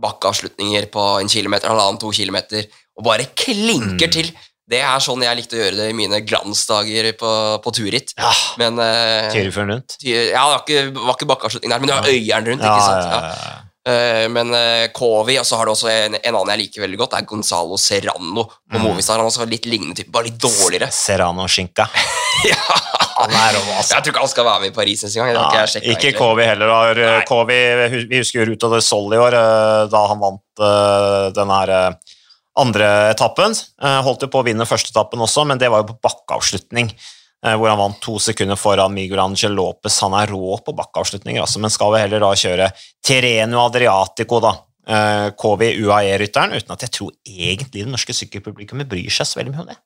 [0.00, 2.66] bakkeavslutninger på en kilometer, halvannen, to kilometer,
[2.98, 4.12] og bare klinker Mm.
[4.12, 4.32] til.
[4.70, 7.30] Det er sånn jeg likte å gjøre det i mine glansdager på,
[7.64, 8.12] på turritt.
[8.18, 8.30] ja.
[8.60, 9.96] Men eh, Tyrefuren rundt.
[9.98, 12.62] ty- Ja, det var ikke, var ikke bakkeavslutning der, men det var øyeren rundt.
[12.62, 13.10] Ja, ikke sant?
[13.10, 13.56] ja.
[13.90, 16.98] Eh, men uh, Kovi, og så har du også en, en annen jeg liker veldig
[17.00, 18.82] godt, det er Gonzalo Serrano på Mm.
[18.84, 19.16] Movistar.
[19.16, 20.90] Han er også litt lignende type, bare litt dårligere.
[20.92, 21.88] Serrano-skinka.
[22.52, 22.60] ja,
[23.20, 23.94] Han er rå, altså.
[23.94, 25.30] Jeg tror ikke han skal være med i Paris neste gang.
[25.34, 26.72] Ja, ikke ikke Kowi heller.
[26.72, 26.78] Da.
[27.20, 28.00] Nei.
[28.10, 32.16] Vi husker Ruta de Sol i år, eh, da han vant eh, den her eh,
[32.64, 33.54] andre etappen.
[33.82, 36.90] Eh, Holdt jo på å vinne første etappen også, men det var jo på bakkeavslutning.
[37.44, 40.00] eh, Hvor han vant to sekunder foran Miguel Angel Lopez.
[40.04, 42.70] Han er rå på bakkeavslutninger, altså, men skal vi heller da kjøre
[43.04, 44.54] Terreno Adriatico, da.
[44.90, 49.52] Eh, KV UAE-rytteren, uten at jeg tror egentlig det norske sykkelpublikummet bryr seg så veldig
[49.54, 49.76] mye om det.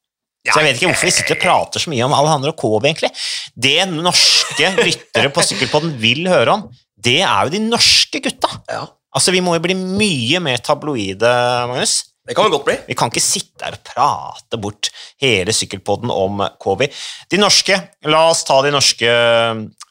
[0.52, 3.08] Så jeg vet ikke hvorfor vi sitter og prater så mye om Alejandro Kobe, egentlig.
[3.56, 6.66] Det norske lyttere på Sykkelpodden vil høre om,
[7.00, 8.50] det er jo de norske gutta.
[8.68, 11.30] Ja, Altså, Vi må jo bli mye mer tabloide,
[11.70, 12.02] Magnus.
[12.26, 12.74] det kan Vi godt bli.
[12.88, 14.90] Vi kan ikke sitte her og prate bort
[15.22, 16.88] hele Sykkelpodden om Kobe.
[17.30, 17.78] De norske,
[18.10, 19.06] la oss ta de norske.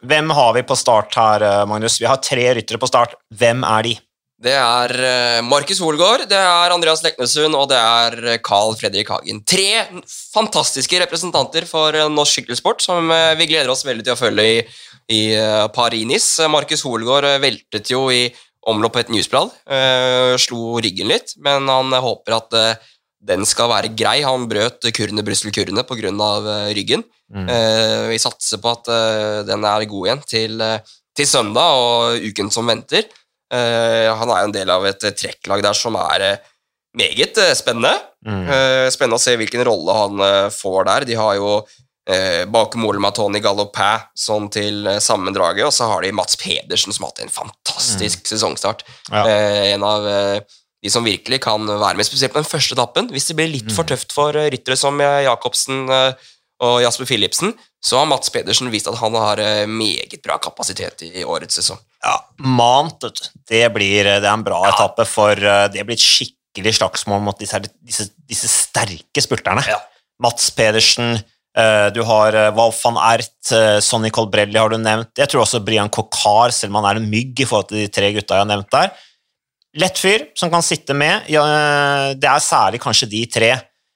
[0.04, 2.02] Hvem har vi på start her, Magnus?
[2.02, 3.16] Vi har tre ryttere på start.
[3.32, 3.96] Hvem er de?
[4.44, 9.12] Det er eh, Markus Holgaard, det er Andreas Leknessund og det er eh, Carl Fredrik
[9.14, 9.40] Hagen.
[9.48, 9.86] Tre
[10.34, 14.58] fantastiske representanter for eh, norsk sykkelsport som vi gleder oss veldig til å følge i,
[15.16, 15.22] i
[15.76, 16.28] Parinis.
[16.52, 18.26] Markus Holgaard veltet jo i
[18.68, 19.52] omlopp på et newsblad.
[20.40, 22.54] slo ryggen litt, men han håper at
[23.24, 24.22] den skal være grei.
[24.24, 26.14] Han brøt kurene Brussel-kurene pga.
[26.14, 27.04] Uh, ryggen.
[27.34, 27.50] Mm.
[28.12, 28.88] Vi satser på at
[29.50, 30.64] den er god igjen til,
[31.18, 33.08] til søndag og uken som venter.
[33.54, 36.52] Eh, han er en del av et eh, trekklag der som er eh,
[36.98, 37.94] meget spennende.
[38.24, 38.46] Mm.
[38.94, 40.22] Spennende å se hvilken rolle han
[40.54, 41.06] får der.
[41.10, 41.56] De har jo
[42.10, 46.94] eh, målet med Tony Gallopin sånn til eh, sammendraget, og så har de Mats Pedersen,
[46.94, 48.86] som har hatt en fantastisk sesongstart.
[49.10, 49.26] Ja.
[49.26, 53.10] Eh, en av de som virkelig kan være med, spesielt på den første etappen.
[53.14, 58.08] Hvis det blir litt for tøft for ryttere som Jacobsen og Jasper Philipsen, så har
[58.08, 61.82] Mats Pedersen vist at han har eh, meget bra kapasitet i årets sesong.
[62.04, 63.04] Ja, Mant.
[63.50, 67.40] Det, blir, det er en bra etappe, for eh, det blir et skikkelig slagsmål mot
[67.40, 69.66] disse, disse, disse sterke spurterne.
[69.68, 69.82] Ja.
[70.24, 71.18] Mats Pedersen,
[71.60, 75.12] eh, du har Walf van Ert, eh, Sonny Colbrelli har du nevnt.
[75.20, 77.92] Jeg tror også Brian Kokar, selv om han er en mygg i forhold til de
[77.92, 78.94] tre gutta jeg har nevnt der.
[79.82, 81.28] Lett fyr som kan sitte med.
[81.34, 83.54] Ja, eh, det er særlig kanskje de tre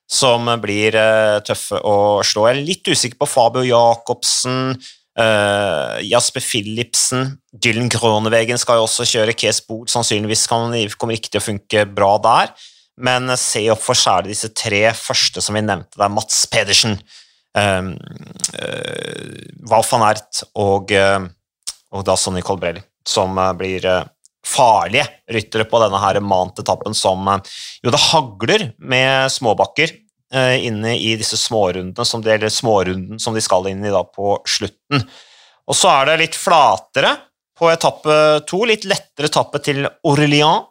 [0.08, 2.48] som blir eh, tøffe å slå.
[2.48, 4.78] Jeg er litt usikker på Fabio Jacobsen,
[5.20, 9.86] uh, Jasper Philipsen, Dylan Gronevegen skal jo også kjøre Kees Bohl.
[9.92, 12.54] Sannsynligvis kan, kommer ikke til å funke bra der.
[12.98, 15.98] Men eh, se opp for særlig disse tre første som vi nevnte.
[15.98, 16.98] Det er Mats Pedersen,
[17.58, 17.92] um,
[18.58, 19.34] uh,
[19.70, 21.28] Walf van Ert og, uh,
[21.94, 24.04] og da Sonny Colbrelli, som eh, blir eh,
[24.48, 29.94] farlige ryttere på denne her Mant-etappen som eh, Jo, det hagler med småbakker
[30.34, 34.04] eh, inne i disse smårundene som de, eller smårunden som de skal inn i da
[34.08, 35.04] på slutten.
[35.68, 37.16] Og så er det litt flatere
[37.58, 38.16] på etappe
[38.48, 40.70] to, litt lettere etappe til Orléans,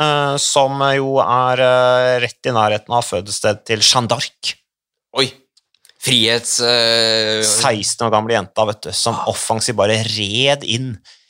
[0.00, 4.54] eh, som jo er eh, rett i nærheten av fødestedet til Jeanne d'Arc.
[5.20, 5.30] Oi!
[6.04, 6.58] Frihets...
[6.60, 11.23] eh, 16 år gamle jenta vet du, som offensivt bare red inn, eh,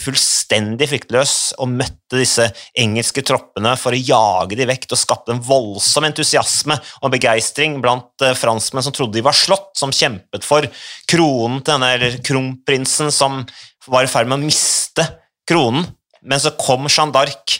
[0.00, 2.46] fullstendig fryktløs, og møtte disse
[2.78, 8.24] engelske troppene for å jage de vekk, og skapte en voldsom entusiasme og begeistring blant
[8.24, 10.68] eh, franskmenn som trodde de var slått, som kjempet for
[11.10, 13.42] kronen til denne, eller kronprinsen som
[13.90, 15.06] var i ferd med å miste
[15.48, 15.86] kronen.
[16.22, 17.58] Men så kom Jeanne d'Arc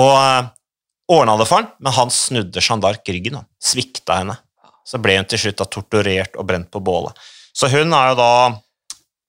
[0.00, 0.52] og eh,
[1.14, 4.38] ordna det for han, men han snudde Jeanne d'Arc ryggen og svikta henne
[4.88, 7.12] så ble hun til slutt torturert og brent på bålet.
[7.52, 8.32] Så hun er jo da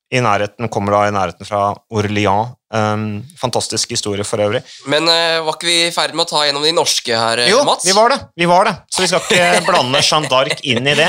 [0.09, 4.59] i nærheten, kommer da i nærheten fra Orléans Um, fantastisk historie for øvrig.
[4.85, 7.63] Men uh, var ikke vi i ferd med å ta gjennom de norske her, jo,
[7.65, 7.87] Mats?
[7.87, 8.19] vi var det.
[8.37, 8.75] vi var det.
[8.93, 11.07] Så vi skal ikke blande Jeanne d'Arc inn i det.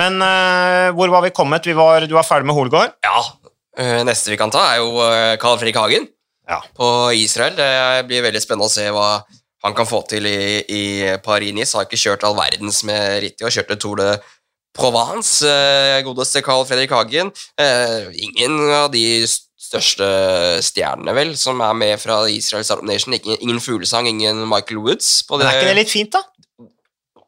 [0.00, 1.68] Men uh, hvor var vi kommet?
[1.68, 2.96] Vi var, du var ferdig med Holgård?
[3.04, 3.20] Ja.
[3.76, 4.96] Uh, neste vi kan ta, er jo
[5.42, 6.08] Carl Fredrik Hagen
[6.48, 6.62] ja.
[6.72, 6.88] på
[7.20, 7.52] Israel.
[7.60, 9.10] Det blir veldig spennende å se hva
[9.64, 10.84] han kan få til i, i
[11.24, 11.76] Paris-Nice.
[11.76, 14.10] Har ikke kjørt all verdens med rittet og kjørte Tour de
[14.74, 15.46] Provence,
[16.06, 17.30] godeste Carl Fredrik Hagen.
[18.12, 19.24] ingen av de
[19.74, 20.08] største
[20.64, 23.16] stjernene, vel, som er med fra Israel Startup Nation.
[23.16, 25.24] Ingen, ingen fuglesang, ingen Michael Woods.
[25.26, 25.40] Det...
[25.40, 26.22] Men er ikke det litt fint, da?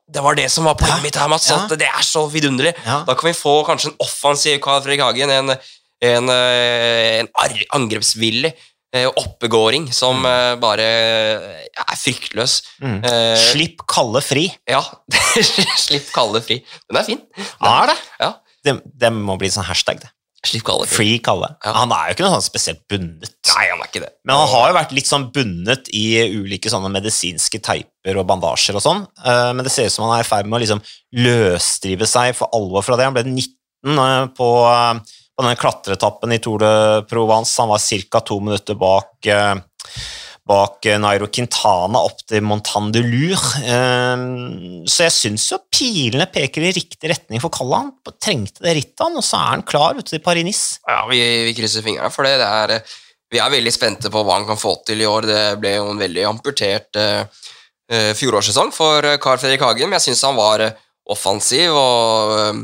[0.07, 1.49] Det var det som var poenget mitt her, Mats.
[1.51, 1.65] Ja.
[1.71, 2.77] Det er så vidunderlig.
[2.87, 3.01] Ja.
[3.09, 5.57] Da kan vi få kanskje en offensiv Carl Fredrik Hagen, en,
[6.07, 7.31] en, eh, en
[7.75, 8.55] angrepsvillig
[8.95, 10.29] eh, oppegåing som mm.
[10.33, 12.59] Eh, bare er fryktløs.
[12.83, 12.99] Mm.
[13.41, 14.49] Slipp Kalle fri.
[14.69, 14.83] Ja.
[15.87, 16.61] Slipp Kalle fri.
[16.87, 17.25] Den er fin.
[17.37, 17.99] Den, er det?
[18.21, 18.31] Ja.
[18.67, 20.13] Det, det må bli sånn hashtag, det.
[20.47, 20.87] Slipp Kalle.
[20.87, 20.97] fri.
[20.97, 21.49] Free Kalle.
[21.65, 21.73] Ja.
[21.81, 23.35] Han er jo ikke noe sånn spesielt bundet.
[23.51, 24.13] Nei, han er ikke det.
[24.27, 26.05] Men han har jo vært litt sånn bundet i
[26.37, 29.05] ulike sånne medisinske teiper og bandasjer og sånn.
[29.25, 30.83] Eh, men det ser ut som han er i ferd med å liksom
[31.27, 33.09] løsdrive seg for alvor fra det.
[33.09, 36.75] Han ble 19 eh, på, eh, på den klatretappen i Tour de
[37.11, 37.61] Provence.
[37.61, 38.21] Han var ca.
[38.25, 39.29] to minutter bak
[40.47, 43.63] bak eh, Nairo Quintana opp til Montagne de Lure.
[43.67, 47.83] Ehm, så jeg syns jo pilene peker i riktig retning for Kalle.
[47.83, 50.85] Han trengte det rittet, han, og så er han klar ute i Paris-Nice.
[50.87, 52.37] Ja, vi, vi, krysser fingrene for det.
[52.43, 52.97] det er,
[53.35, 55.27] vi er veldig spente på hva han kan få til i år.
[55.27, 57.27] Det ble jo en veldig amputert uh,
[58.19, 60.63] fjorårssesong for Carl Fredrik Hagen, men jeg syns han var
[61.13, 62.59] offensiv og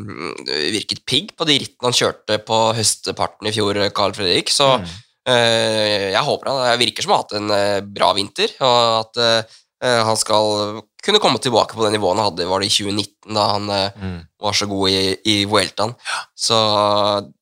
[0.47, 4.51] virket pigg på de rittene han kjørte på høsteparten i fjor, Carl Fredrik.
[4.51, 8.09] så mm Eh, jeg håper han jeg virker som han har hatt en eh, bra
[8.17, 12.63] vinter, og at eh, han skal kunne komme tilbake på det nivået han hadde var
[12.63, 14.19] det i 2019, da han mm.
[14.43, 15.95] var så god i, i Vueltaen.
[16.39, 16.59] Så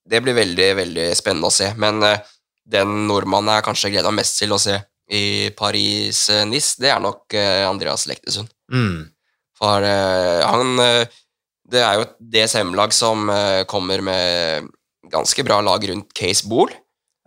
[0.08, 1.68] det blir veldig, veldig spennende å se.
[1.76, 2.00] Men
[2.64, 4.78] den nordmannen jeg kanskje gleder meg mest til å se
[5.12, 7.36] i Paris-Nice, det er nok
[7.68, 8.48] Andreas Lektesund.
[8.72, 9.10] Mm.
[9.60, 10.78] For han
[11.70, 13.28] Det er jo et DSM-lag som
[13.68, 14.70] kommer med
[15.12, 16.72] ganske bra lag rundt Case Bool.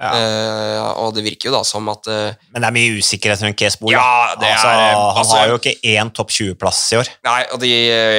[0.02, 0.10] Ja.
[0.17, 3.60] Uh, og det virker jo da som at uh, Men det er mye usikkerhet rundt
[3.62, 3.93] Case Bool.
[3.93, 7.12] Ja, altså, han altså, har jo ikke én topp 20-plass i år.
[7.28, 7.69] Nei, og de,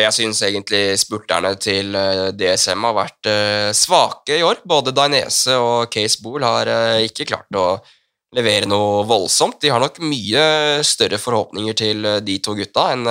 [0.04, 1.92] jeg syns egentlig spurterne til
[2.38, 4.62] DSM har vært uh, svake i år.
[4.70, 6.70] Både Dainese og Case Bool har
[7.04, 7.68] ikke klart å
[8.34, 9.60] levere noe voldsomt.
[9.62, 10.46] De har nok mye
[10.86, 13.06] større forhåpninger til de to gutta enn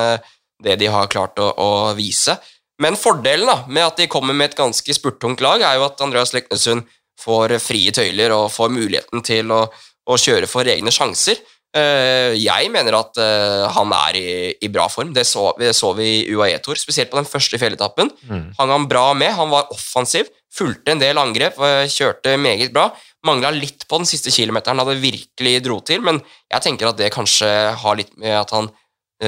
[0.64, 2.38] det de har klart å, å vise.
[2.82, 6.02] Men fordelen da, med at de kommer med et ganske spurttungt lag, er jo at
[6.04, 6.88] Andreas Leknesund
[7.22, 9.66] får frie tøyler og får muligheten til å,
[10.10, 11.40] å kjøre for egne sjanser.
[11.74, 14.28] Eh, jeg mener at eh, han er i,
[14.62, 15.14] i bra form.
[15.16, 18.12] Det så, det så vi i UAE-tor, spesielt på den første fjelletappen.
[18.30, 18.46] Mm.
[18.60, 22.92] Hang han bra med, han var offensiv, fulgte en del angrep, eh, kjørte meget bra.
[23.26, 26.20] Mangla litt på den siste kilometeren da det virkelig dro til, men
[26.52, 28.70] jeg tenker at det kanskje har litt med at han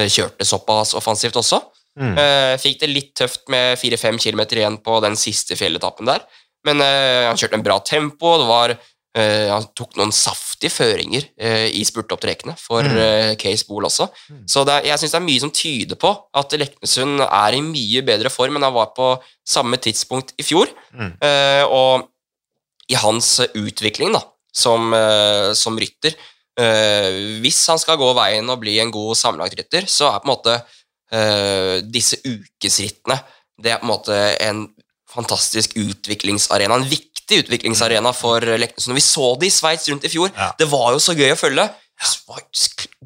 [0.04, 1.60] kjørte såpass offensivt også.
[1.96, 2.12] Mm.
[2.60, 6.26] Fikk det litt tøft med 4-5 km igjen på den siste fjelletappen der.
[6.66, 8.36] Men uh, han kjørte en bra tempo.
[8.42, 8.76] det var
[9.16, 11.22] Han tok noen saftige føringer
[11.72, 13.38] i spurtopptrekkene for mm.
[13.40, 14.10] Case Bool også.
[14.28, 14.42] Mm.
[14.44, 18.02] Så er, jeg syns det er mye som tyder på at Leknesund er i mye
[18.04, 19.06] bedre form enn han var på
[19.40, 20.68] samme tidspunkt i fjor.
[20.92, 21.14] Mm.
[21.72, 22.10] og
[22.92, 24.20] i hans utvikling da,
[24.52, 24.92] som,
[25.56, 26.12] som rytter
[26.56, 30.54] Hvis han skal gå veien og bli en god sammenlagtrytter, så er på en måte
[31.92, 33.18] disse ukesrittene
[33.62, 34.66] det er på en måte en
[35.10, 36.76] fantastisk utviklingsarena.
[36.76, 38.96] En viktig utviklingsarena for Leknesund.
[38.96, 40.30] Vi så det i Sveits rundt i fjor.
[40.36, 40.52] Ja.
[40.58, 41.66] Det var jo så gøy å følge.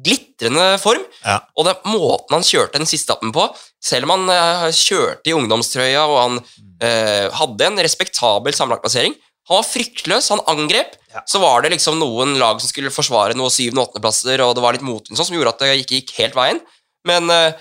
[0.03, 1.03] Glitrende form.
[1.23, 1.39] Ja.
[1.55, 3.47] Og den måten han kjørte den siste etappen på,
[3.81, 9.15] selv om han uh, kjørte i ungdomstrøya og han uh, hadde en respektabel sammenlagtplassering
[9.49, 10.97] Han var fryktløs, han angrep.
[11.11, 11.23] Ja.
[11.27, 14.63] Så var det liksom noen lag som skulle forsvare noen syvende- og åttendeplasser, og det
[14.63, 16.61] var litt motvind sånn, som gjorde at det ikke gikk helt veien.
[17.07, 17.51] Men uh,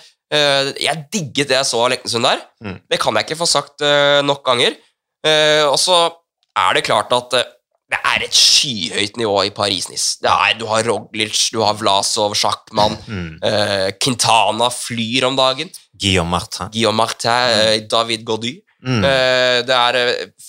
[0.78, 2.44] jeg digget det jeg så av Leknesund der.
[2.64, 2.76] Mm.
[2.92, 4.76] Det kan jeg ikke få sagt uh, nok ganger.
[5.26, 6.04] Uh, og så
[6.60, 7.40] er det klart at
[7.90, 10.20] det er et skyhøyt nivå i Paris-Nice.
[10.22, 13.32] Du har Roglic, du har Vlasov, Sjakkmann, mm.
[13.98, 15.72] Quintana flyr om dagen.
[15.98, 16.70] Guillaume Martin.
[16.70, 17.88] Guillaume Martin mm.
[17.90, 18.52] David Gaudy.
[18.80, 19.02] Mm.
[19.66, 19.98] det er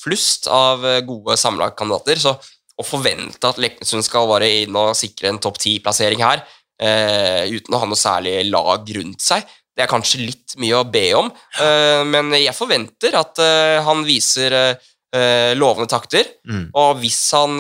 [0.04, 2.36] flust av gode samlagkandidater, så
[2.82, 6.44] å forvente at Leknesund skal være inn og sikre en topp ti-plassering her,
[6.82, 11.06] uten å ha noe særlig lag rundt seg, det er kanskje litt mye å be
[11.18, 11.30] om,
[11.62, 16.28] Eh, men jeg forventer at eh, han viser uh, lovende takter.
[16.48, 16.70] Mm.
[16.80, 17.60] Og hvis han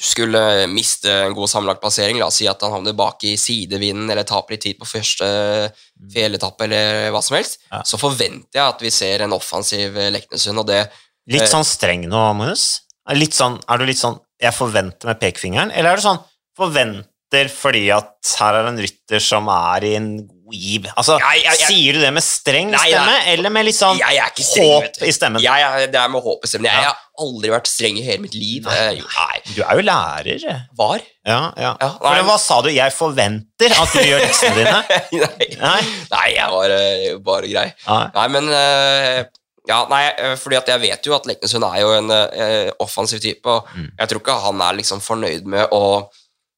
[0.00, 4.08] skulle miste en god sammenlagt plassering, la oss si at han havner bak i sidevinden
[4.08, 6.10] eller taper litt tid på første mm.
[6.12, 7.82] fjelletappe eller hva som helst, ja.
[7.84, 10.84] så forventer jeg at vi ser en offensiv Leknesund, og det
[11.30, 12.80] Litt sånn streng nå, Magnus?
[13.10, 16.20] Er, sånn, er, du litt sånn jeg forventer med pekefingeren, eller er du sånn
[16.56, 20.86] forventer fordi at her er en rytter som er i en god giv?
[20.98, 23.32] Altså, Jeg- jeg- jeg- sier du det med streng Nei, stemme, nei.
[23.34, 25.42] eller med litt sånn streng, håp i stemmen?
[25.42, 26.64] Jeg, det er med håp i stemmen.
[26.72, 28.66] Jeg, har aldri vært streng i hele mitt liv.
[28.66, 29.40] Eh, nei.
[29.54, 30.66] Du er jo lærer.
[30.76, 31.00] Var?
[31.26, 31.76] Ja, ja.
[31.80, 32.70] Ja, For hva sa du?
[32.72, 34.84] Jeg forventer at du gjør leksene dine?
[35.60, 36.28] nei.
[36.34, 37.72] Jeg var eh, bare grei.
[37.86, 38.28] Nei.
[38.28, 39.24] Men eh,
[39.70, 43.20] Ja, nei, eh, fordi at jeg vet jo at Leknesund er jo en eh, offensiv
[43.22, 43.88] type, og Mm.
[44.00, 45.84] jeg tror ikke han er liksom fornøyd med å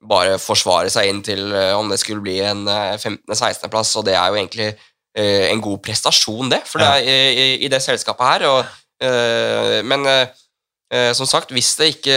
[0.08, 4.16] bare forsvare seg inn til eh, om det skulle bli en eh, 15.-16.-plass, og det
[4.18, 6.94] er jo egentlig eh, en god prestasjon, det, for Ja.
[6.96, 8.46] det er i, i, det selskapet her.
[8.48, 8.64] Og,
[9.04, 10.26] eh, men eh,
[10.92, 12.16] eh, som sagt, hvis det ikke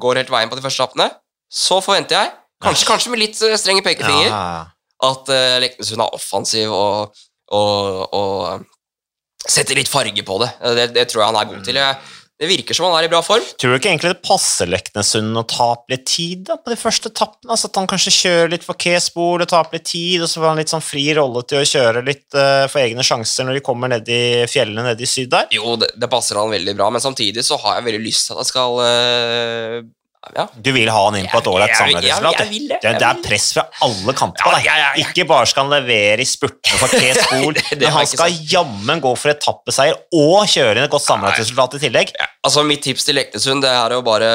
[0.00, 1.10] går helt veien på de første appene,
[1.52, 2.32] så forventer jeg,
[2.64, 4.64] kanskje, kanskje med litt eh, strenge pekefinger, Ja.
[5.10, 5.28] at
[5.60, 7.12] Leknesund er offensiv og,
[7.52, 8.64] og, og
[9.48, 10.52] setter litt farge på det.
[10.76, 11.82] Det, det tror jeg han er god til.
[12.36, 13.44] Det virker som han er i bra form.
[13.56, 17.08] Tror du ikke egentlig det passer Leknessund å tape litt tid da, på de første
[17.08, 17.48] etappene?
[17.54, 20.50] Altså at han kanskje kjører litt for K-spor og taper litt tid, og så får
[20.50, 23.64] han litt sånn fri rolle til å kjøre litt uh, for egne sjanser når de
[23.64, 25.48] kommer ned i fjellene nede i syd der?
[25.56, 28.36] Jo, det, det passer han veldig bra, men samtidig så har jeg veldig lyst til
[28.36, 29.78] at han skal eh,
[30.34, 30.46] ja.
[30.56, 33.52] Du vil ha han inn på et ålreit Jeg- Ja, det, Det, det er press
[33.54, 35.04] fra alle kanter på Ja, deg.
[35.04, 37.14] Ikke bare skal han levere i spurtene for Det-
[37.70, 41.84] det men han skal jammen gå for etappeseier og kjøre inn et godt samarbeidsresultat i
[41.86, 42.12] tillegg.
[42.44, 44.30] Altså Mitt tips til Leknesund det er å bare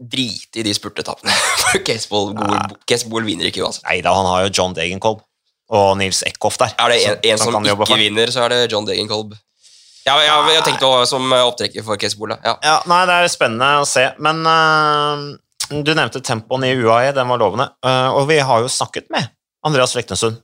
[0.00, 1.30] drite i de spurtetappene.
[1.62, 1.78] For
[2.86, 3.84] Kesbol vinner ikke uansett.
[3.88, 5.22] Nei da, han har jo John Degenkolb
[5.74, 6.74] og Nils Eckhoff der.
[6.78, 9.34] Er det en, en som som ikke vinner, så er det John Degenkolb.
[10.06, 12.36] Ja, jeg, jeg, tenkte også, som opptrekker for Kesbol.
[12.38, 12.54] Ja.
[12.62, 15.34] Ja, nei, det er spennende å se, men uh,
[15.82, 19.26] du nevnte tempoen i UAE, den var lovende, Uh, og vi har jo snakket med
[19.66, 20.38] Andreas Leknesund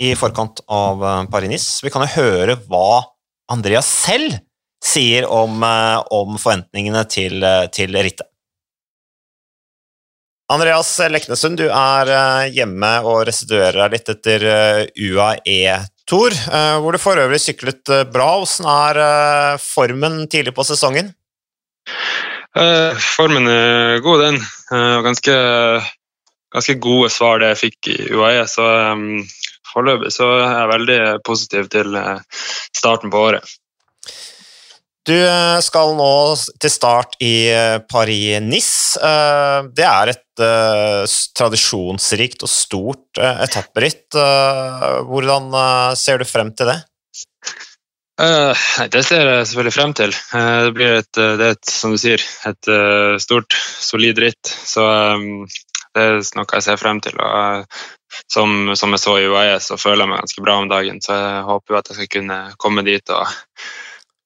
[0.00, 1.84] i forkant av uh, Paris-Nice.
[1.84, 3.04] Vi kan jo høre hva
[3.52, 4.38] Andreas selv
[4.84, 5.62] sier om,
[6.12, 8.28] om forventningene til, til rittet.
[10.52, 14.82] Andreas Leknesund, du er hjemme og restituerer deg litt etter øh,
[16.04, 18.36] UAE-tour, øh, hvor du for øvrig syklet øh, bra.
[18.36, 21.14] Hvordan er øh, formen tidlig på sesongen?
[22.56, 24.36] Eh, formen er god, den.
[24.72, 25.32] Eh, ganske,
[26.52, 28.46] ganske gode svar det jeg fikk i UAE.
[28.46, 28.62] Så
[29.72, 32.20] foreløpig så er jeg veldig positiv til eh,
[32.76, 33.44] starten på året.
[35.04, 36.12] Du eh, skal nå
[36.62, 38.96] til start i eh, Paris-Nice.
[38.96, 40.22] Eh, Det er et
[41.38, 44.16] tradisjonsrikt og stort etapperitt.
[45.06, 45.52] Hvordan
[45.94, 46.80] ser du frem til det?
[48.90, 50.16] Det ser jeg selvfølgelig frem til.
[50.32, 52.18] Det blir et, det er et, som du sier,
[52.50, 52.70] et
[53.22, 54.42] stort, solid ritt.
[54.42, 55.46] Så um,
[55.94, 57.22] det er noe jeg ser frem til.
[58.34, 60.98] Som, som jeg så i UAE, så føler jeg meg ganske bra om dagen.
[60.98, 63.30] Så jeg håper jo at jeg skal kunne komme dit og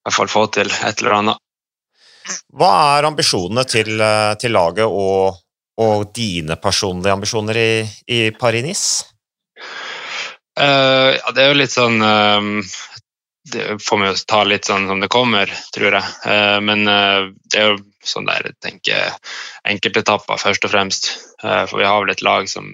[0.09, 1.45] hvert fall få til et eller annet.
[2.59, 5.39] Hva er ambisjonene til, eh, til laget og,
[5.81, 7.71] og dine personlige ambisjoner i,
[8.15, 9.15] i Paris-Nice?
[10.59, 12.65] Uh, ja, det er jo litt sånn ehm,
[13.47, 16.17] Det får vi jo ta litt sånn som det kommer, tror jeg.
[16.27, 19.15] Uh, men det er jo sånn der jeg tenker
[19.69, 21.09] enkeltetapper først og fremst.
[21.43, 22.71] For vi har vel et lag som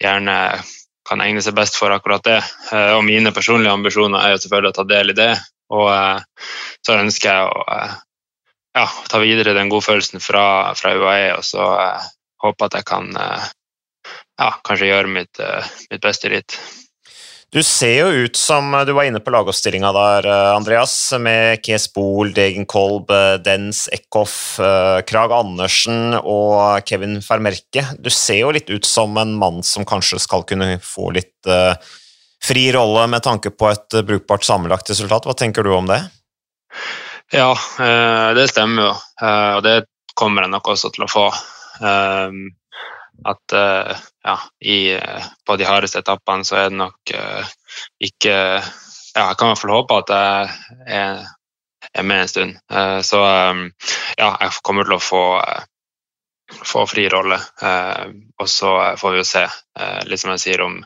[0.00, 0.36] gjerne
[1.08, 2.38] kan egne seg best for akkurat det.
[2.94, 5.32] Og mine personlige ambisjoner er jo selvfølgelig å ta del i det.
[5.74, 6.48] Og eh,
[6.84, 7.94] så ønsker jeg å eh,
[8.78, 12.10] ja, ta videre den godfølelsen fra, fra UAE, og så eh,
[12.44, 15.40] håpe at jeg kan ja, kanskje gjøre mitt,
[15.90, 16.54] mitt beste ritt.
[17.50, 21.66] Du ser jo ut som du var inne på lagoppstillinga der, Andreas, med
[21.96, 24.60] Bohl, Degenkolb, Kolb, Dens Eckhoff,
[25.08, 27.88] Krag Andersen og Kevin Fermerke.
[27.98, 31.48] Du ser jo litt ut som en mann som kanskje skal kunne få litt
[32.48, 35.28] fri rolle med tanke på et eh, brukbart sammenlagt resultat.
[35.28, 36.00] Hva tenker du om det?
[37.34, 38.94] Ja, eh, det stemmer jo.
[39.22, 39.76] Eh, og det
[40.18, 41.28] kommer jeg nok også til å få.
[43.28, 44.78] At ja, i,
[45.46, 47.12] på de hardeste etappene så er det nok
[48.02, 51.22] ikke Ja, jeg kan i hvert fall håpe at jeg er,
[51.94, 52.58] er med en stund.
[53.06, 55.22] Så ja, jeg kommer til å få
[56.48, 58.06] få fri rolle, eh,
[58.40, 59.44] og så får vi jo se,
[59.78, 60.78] eh, litt som jeg sier, om,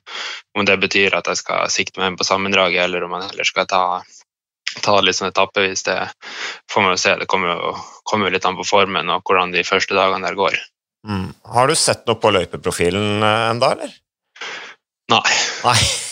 [0.59, 3.49] om det betyr at jeg skal sikte meg inn på sammendraget, eller om jeg heller
[3.49, 3.85] skal ta
[4.81, 5.99] ta litt sånn etappevis, det
[6.73, 7.17] får man jo se.
[7.21, 7.73] Det kommer jo,
[8.09, 10.57] kommer jo litt an på formen og hvordan de første dagene der går.
[11.09, 11.33] Mm.
[11.57, 13.93] Har du sett noe på løypeprofilen eh, enda, eller?
[15.13, 15.27] Nei.
[15.67, 15.77] Nei.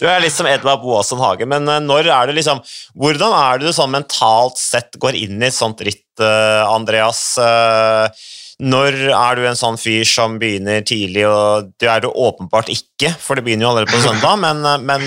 [0.00, 2.62] Du er litt som Edvard Boasson Hage, men eh, når er det liksom
[2.98, 7.22] Hvordan er det du sånn mentalt sett går inn i et sånt ritt, eh, Andreas?
[7.38, 8.26] Eh,
[8.60, 13.14] Når er du en sånn fyr som begynner tidlig, og det er du åpenbart ikke,
[13.16, 15.06] for det begynner jo allerede på søndag, men, men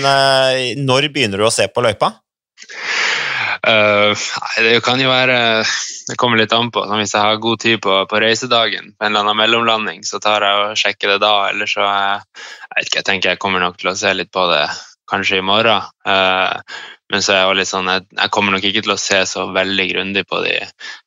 [0.82, 2.10] når begynner du å se på løypa?
[3.64, 4.12] Uh,
[4.60, 5.64] det kan jo være
[6.08, 6.82] Det kommer litt an på.
[6.84, 10.44] Sånn, hvis jeg har god tid på, på, reisedagen, en eller annen mellomlanding, så tar
[10.44, 11.34] jeg og sjekker det da.
[11.48, 12.42] Eller så jeg,
[12.74, 14.66] vet ikke, jeg tenker jeg kommer nok til å se litt på det
[15.10, 15.88] kanskje i morgen.
[16.04, 16.60] Uh,
[17.12, 19.46] men så er jeg, litt sånn, jeg, jeg, kommer nok ikke til å se så
[19.54, 20.58] veldig grundig på de,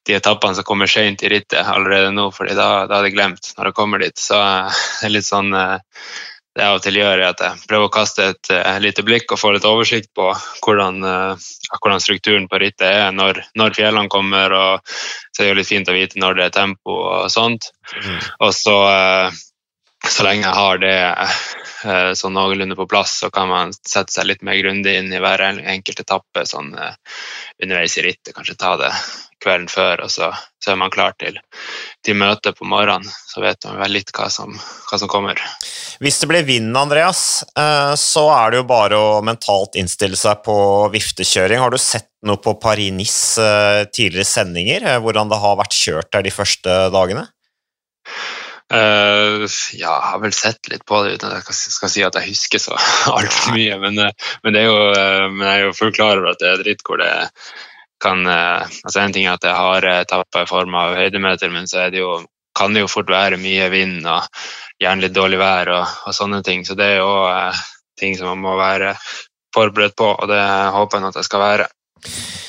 [0.07, 3.53] de etappene som kommer sent i rittet allerede nå, fordi da, da er jeg glemt
[3.57, 4.17] når jeg kommer dit.
[4.21, 5.53] Så uh, det er litt sånn
[6.57, 9.03] det jeg av og til gjør, er at jeg prøver å kaste et uh, lite
[9.05, 10.31] blikk og få litt oversikt på
[10.65, 14.55] hvordan, uh, hvordan strukturen på rittet er når, når, fjellene kommer.
[14.57, 14.95] og
[15.37, 17.69] Så er det litt fint å vite når det er tempo og sånt.
[17.93, 18.17] Mm.
[18.47, 20.97] Og så, uh, så lenge jeg har det
[22.17, 25.43] sånn noenlunde på plass, så kan man sette seg litt mer grundig inn i hver
[25.45, 28.33] enkelt etappe sånn underveis i rittet.
[28.35, 28.91] Kanskje ta det
[29.43, 30.31] kvelden før, og så,
[30.63, 31.37] så er man klar til,
[32.05, 33.07] til møtet på morgenen.
[33.29, 34.55] Så vet man vel litt hva som,
[34.89, 35.41] hva som kommer.
[36.03, 40.43] Hvis det blir vind, Andreas, eh, så er det jo bare å mentalt innstille seg
[40.45, 40.57] på
[40.93, 41.61] viftekjøring.
[41.61, 46.11] Har du sett noe på Paris-Nice eh, tidligere sendinger, eh, hvordan det har vært kjørt
[46.13, 47.27] der de første dagene?
[48.67, 49.47] Uh,
[49.77, 52.33] ja, jeg har vel sett litt på det uten at jeg skal si at jeg
[52.33, 52.75] husker så
[53.17, 53.77] altfor mye.
[53.83, 54.01] Men,
[54.43, 54.79] men, det er jo,
[55.33, 57.11] men jeg er jo fullt klar over at det er dritt hvor det
[57.97, 61.87] kan altså En ting er at jeg har etapper i form av høydemeter, men så
[61.89, 62.19] det jo
[62.57, 64.25] kan det jo fort være mye vind og
[64.81, 66.65] gjerne litt dårlig vær og, og sånne ting.
[66.65, 67.65] Så det er jo eh,
[67.99, 68.95] ting som man må være
[69.55, 70.41] forberedt på, og det
[70.75, 71.67] håper jeg at jeg skal være.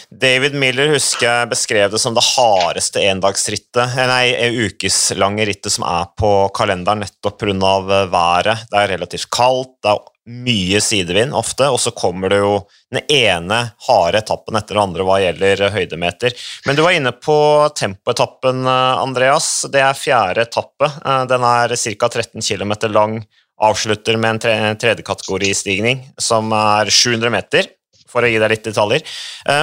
[0.09, 5.85] David Miller husker jeg beskrev det som det hardeste endagsrittet, eh, nei, ukeslange rittet som
[5.85, 7.75] er på kalenderen nettopp pga.
[7.79, 8.65] Eh, været.
[8.71, 12.55] Det er relativt kaldt, det er mye sidevind ofte, og så kommer det jo
[12.93, 16.35] den ene harde etappen etter den andre hva gjelder høydemeter.
[16.67, 17.37] Men du var inne på
[17.77, 19.67] tempoetappen, Andreas.
[19.73, 20.91] Det er fjerde etappe.
[21.31, 22.09] Den er ca.
[22.09, 23.23] 13 km lang,
[23.59, 27.71] avslutter med en tredjekategoristigning som er 700 meter,
[28.09, 29.05] for å gi deg litt detaljer.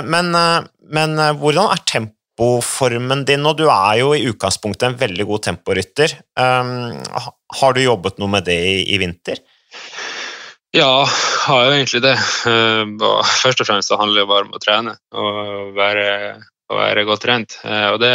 [0.05, 0.31] Men,
[0.95, 3.55] men hvordan er tempoformen din nå?
[3.57, 6.13] Du er jo i utgangspunktet en veldig god temporytter.
[6.35, 9.41] Har du jobbet noe med det i, vinter?
[10.75, 11.05] Ja,
[11.47, 12.15] har jo egentlig det.
[12.49, 12.83] Eh,
[13.39, 16.07] først og fremst så handler det bare om å trene og være,
[16.67, 17.55] å være godt trent.
[17.63, 18.11] Eh, og det,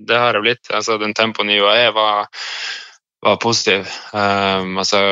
[0.00, 0.70] det, har jeg blitt.
[0.72, 2.30] Altså, den tempoen i UAE var,
[3.26, 3.92] var positiv.
[4.14, 5.02] Um, altså,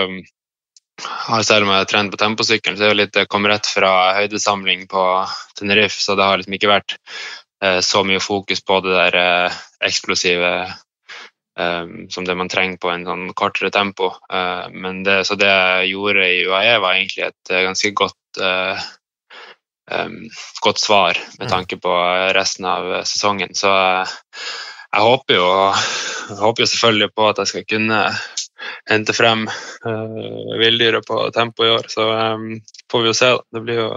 [1.46, 3.92] selv om jeg har trent på temposykkelen, så er det litt, jeg kom rett fra
[4.18, 5.04] høydesamling på
[5.58, 6.96] Tenerife, så det har liksom ikke vært
[7.64, 12.92] eh, så mye fokus på det der eh, eksplosive eh, som det man trenger på
[12.92, 14.12] en sånn kortere tempo.
[14.32, 18.40] Uh, men det, så det jeg gjorde i UAE, var egentlig et uh, ganske godt,
[18.40, 20.16] um,
[20.64, 21.52] godt svar med mm.
[21.52, 21.94] tanke på
[22.36, 23.52] resten av sesongen.
[23.58, 23.70] Så
[24.90, 25.48] jeg håper jo,
[26.30, 28.00] jeg håper jo selvfølgelig på at jeg skal kunne
[28.90, 31.88] hente frem uh, villdyret på tempo i år.
[31.92, 32.50] Så um,
[32.92, 33.30] får vi jo se.
[33.36, 33.44] da.
[33.56, 33.88] Det blir jo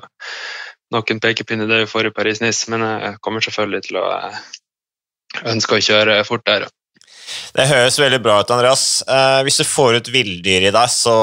[0.94, 4.08] nok en pekepinne det vi får i Paris-Nice, men jeg kommer selvfølgelig til å
[5.50, 6.68] ønske å kjøre fort der.
[7.54, 8.84] Det høres veldig bra ut, Andreas.
[9.08, 11.16] Eh, hvis du får ut villdyr i deg, så,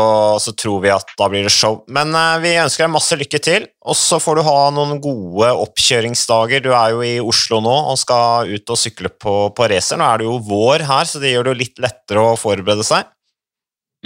[0.42, 1.80] så, tror vi at da blir det show.
[1.92, 5.50] Men eh, vi ønsker deg masse lykke til, og så får du ha noen gode
[5.66, 6.64] oppkjøringsdager.
[6.64, 10.00] Du er jo i Oslo nå og skal ut og sykle på, på racer.
[10.00, 12.86] Nå er det jo vår her, så det gjør det jo litt lettere å forberede
[12.86, 13.10] seg.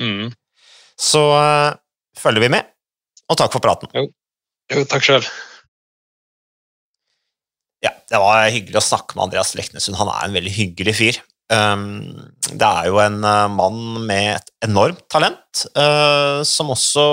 [0.01, 0.31] Mm.
[1.01, 1.75] Så uh,
[2.19, 2.71] følger vi med,
[3.29, 3.91] og takk for praten.
[3.95, 4.07] Jo,
[4.75, 5.27] jo takk sjøl.
[7.85, 9.99] Ja, det var hyggelig å snakke med Andreas Leknesund.
[10.01, 11.21] Han er en veldig hyggelig fyr.
[11.53, 12.15] Um,
[12.49, 17.05] det er jo en uh, mann med et enormt talent, uh, som også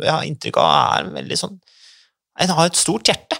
[0.00, 1.58] jeg har inntrykk av er en veldig sånn
[2.40, 3.36] Han har et stort hjerte.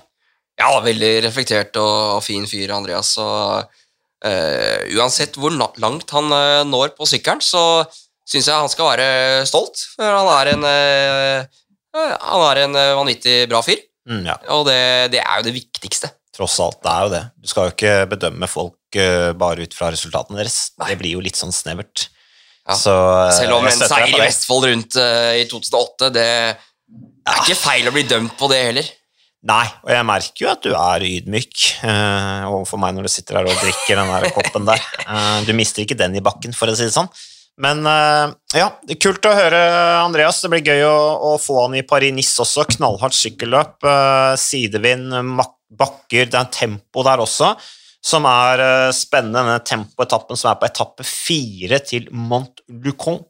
[0.59, 3.15] Ja, veldig reflektert og, fin fyr, Andreas.
[3.23, 3.79] Og,
[4.27, 7.87] uh, uansett hvor langt han uh, når på sykkelen, så
[8.29, 9.09] syns jeg han skal være
[9.49, 9.85] stolt.
[9.97, 11.59] For han er en, uh,
[11.97, 13.81] han er en vanvittig bra fyr.
[14.09, 14.37] Mm, ja.
[14.55, 14.81] Og det,
[15.13, 16.13] det, er jo det viktigste.
[16.37, 17.25] Tross alt, det er jo det.
[17.43, 18.99] Du skal jo ikke bedømme folk
[19.41, 20.71] bare ut fra resultatene deres.
[20.81, 20.93] Nei.
[20.93, 22.07] Det blir jo litt sånn snevert.
[22.69, 22.77] Ja.
[22.77, 27.57] Så, eh, Selv om en seier i Vestfold rundt uh, i 2008, det er ikke
[27.57, 28.91] feil å bli dømt på det heller.
[29.49, 33.39] Nei, og jeg merker jo at du er ydmyk uh, overfor meg når du sitter
[33.39, 34.85] her og drikker den der koppen der.
[35.07, 37.09] Uh, du mister ikke den i bakken, for å si det sånn.
[37.59, 38.69] Men uh, ja,
[39.03, 39.59] kult å høre
[40.05, 40.43] Andreas.
[40.45, 40.99] Det blir gøy å,
[41.33, 42.69] å få han i Paris-Nice også.
[42.77, 43.89] Knallhardt sykkelløp,
[44.39, 45.17] sidevind,
[45.79, 47.57] bakker, det er en tempo der også
[48.05, 53.21] som er uh, spennende, denne tempoetappen som er på etappe fire til Mont-Lucon,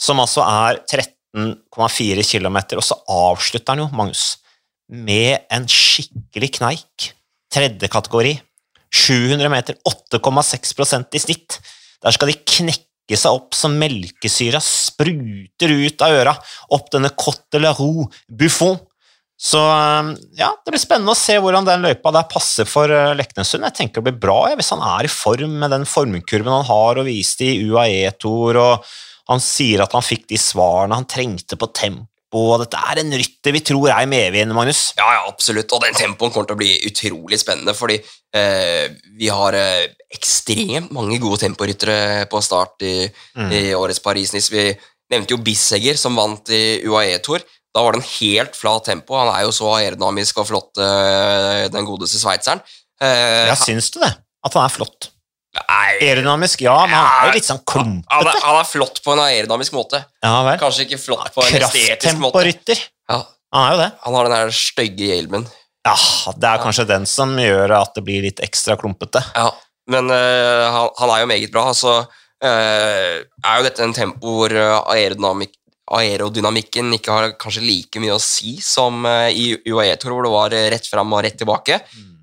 [0.00, 4.26] som altså er 13,4 km, og så avslutter han jo, Magnus,
[4.90, 7.10] med en skikkelig kneik.
[7.50, 8.36] Tredje kategori.
[8.90, 11.58] 700 meter, 8,6% i snitt.
[12.02, 16.36] Der skal de knekke seg opp så melkesyra spruter ut av øra,
[16.76, 18.78] opp denne Cote la Roue Buffon,
[19.40, 23.16] Så eh, ja, det blir spennende å se hvordan den løypa der passer for Leknesund.
[23.22, 23.64] Leknessund.
[23.64, 26.68] Jeg tenker det blir bra ja, hvis han er i form med den formkurven han
[26.68, 28.92] har og viste i UAE-toer, og
[29.32, 32.09] han sier at han fikk de svarene han trengte på tempo.
[32.38, 34.92] Og dette er en rytter vi tror er i medvind, Magnus.
[34.98, 35.72] Ja, ja, absolutt.
[35.74, 37.96] Og den tempoen kommer til å bli utrolig spennende, fordi
[38.34, 38.86] eh,
[39.18, 42.94] vi har eh, ekstremt mange gode temporyttere på start i,
[43.34, 43.50] Mm.
[43.50, 44.50] i årets Paris-Nice.
[44.54, 44.68] Vi
[45.10, 47.42] nevnte jo Bissegger, som vant i UAE-tour.
[47.74, 49.14] Da var det en helt flat tempo.
[49.18, 52.62] Han er jo så aerodynamisk og flott, eh, den godeste sveitseren.
[53.00, 54.14] Eh, Ja, syns du det?
[54.46, 55.10] At han er flott?
[55.58, 58.34] Nei, Aerodynamisk, ja, men han er jo litt sånn klumpete.
[58.44, 60.02] han er flott på en aerodynamisk måte.
[60.22, 60.58] Ja vel.
[60.62, 62.42] Kanskje ikke flott på en estetisk måte.
[62.44, 62.84] Krafttemporytter.
[63.10, 63.22] Ja,
[63.52, 63.88] Han er jo det.
[64.04, 65.46] han har den der stygge hjelmen.
[65.88, 65.96] Ja,
[66.36, 69.22] det er kanskje den som gjør at det blir litt ekstra klumpete.
[69.34, 69.48] Ja,
[69.90, 71.64] men uh, han, han er jo meget bra.
[71.72, 75.56] Altså uh, er jo dette en tempo hvor eh, aerodynamik,
[75.90, 79.02] aerodynamikken ikke har kanskje like mye å si som
[79.34, 81.80] i UAE-tour, hvor det var rett fram og rett tilbake.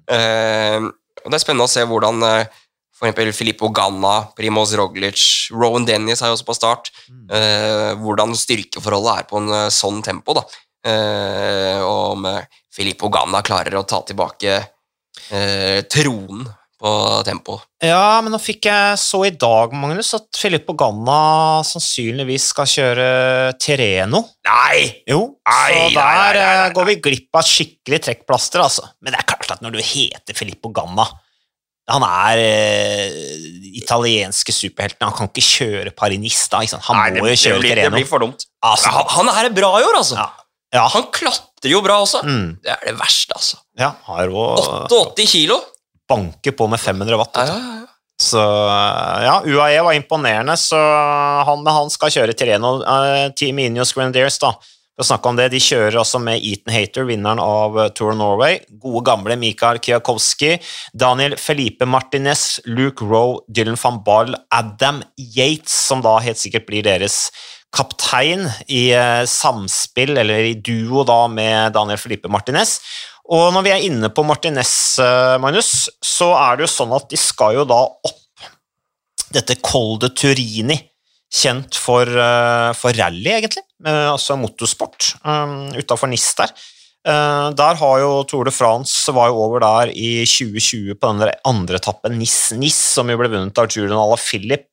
[0.08, 0.80] Eh,
[1.26, 2.24] og Det er spennende å se hvordan
[3.02, 6.92] eh, eksempel Filippo Ganna, Primoz Roglic, Rowan Dennis er jo også på start.
[7.32, 10.34] eh, hvordan styrkeforholdet er på en eh, sånn tempo.
[10.34, 10.46] da.
[10.88, 12.44] Eh, om eh,
[12.74, 14.56] Filippo Ganna klarer å ta tilbake
[15.32, 16.46] eh, tronen
[16.78, 16.90] på
[17.26, 17.56] tempo.
[17.82, 23.08] Ja, men nå fikk jeg så i dag, Magnus, at Filippo Ganna sannsynligvis skal kjøre
[23.58, 24.22] Tireno.
[24.46, 25.02] Nei!
[25.10, 26.68] Jo, Nei, så der nei, nei, nei.
[26.68, 28.86] eh, går vi glipp av skikkelig trekkplaster, altså.
[29.02, 31.08] Men det er klart at når du heter Filippo Ganna
[31.88, 33.14] Han er eh,
[33.80, 36.60] italienske superhelten, han kan ikke kjøre Paris-Nice da?
[36.90, 38.44] Han Nei, det, må jo det, kjøre blir, det blir for dumt.
[38.68, 40.20] Altså, Han, han er bra i år, altså.
[40.20, 40.28] ja.
[40.76, 42.20] Ja, Han klatrer jo bra også.
[42.28, 43.62] mm, Det er det verste, altså.
[43.80, 44.42] ja, har jo
[44.92, 45.62] 88 kilo.
[46.10, 47.40] banker på med 500 watt.
[47.40, 47.86] Ja, ja, ja.
[48.20, 48.42] Så
[49.24, 50.76] ja, UAE var imponerende, så
[51.48, 52.80] han, han skal kjøre Tireno.
[52.82, 54.52] Uh, Team Ineos Grenadiers, da,
[54.98, 58.18] å snakke om det, de kjører også med Eaton Hater, vinneren av eh, Tour of
[58.18, 58.58] Norway.
[58.82, 60.56] Gode, gamle Mikael Kwiatkowski,
[60.98, 66.86] Daniel Felipe Martinez, Luke Rowe, Dylan van Ball, Adam Yates, som da helt sikkert blir
[66.88, 67.28] deres
[67.76, 72.80] kaptein i eh, samspill, eller i duo da med Daniel Felipe Martinez.
[73.30, 74.74] Og når vi er inne på Martinez,
[75.04, 78.50] eh, Magnus, så er det jo sånn at de skal jo da opp
[79.36, 80.82] dette Col de Turini,
[81.28, 82.08] kjent for,
[82.80, 86.54] for rally, egentlig, altså motorsport, um, utafor NIS der.
[87.08, 91.32] Eh, der har jo Tour de France var jo over der i 2020 på den
[91.48, 94.68] andre etappen, Nis-Nis, som jo ble vunnet av Julian Philip.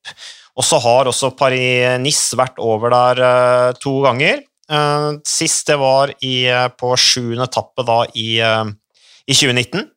[0.55, 4.43] Og så har også Paris-Nice vært over der eh, to ganger.
[4.67, 8.63] Eh, sist det var i, eh, på sjuende etappe da i, eh,
[9.27, 9.87] i 2019.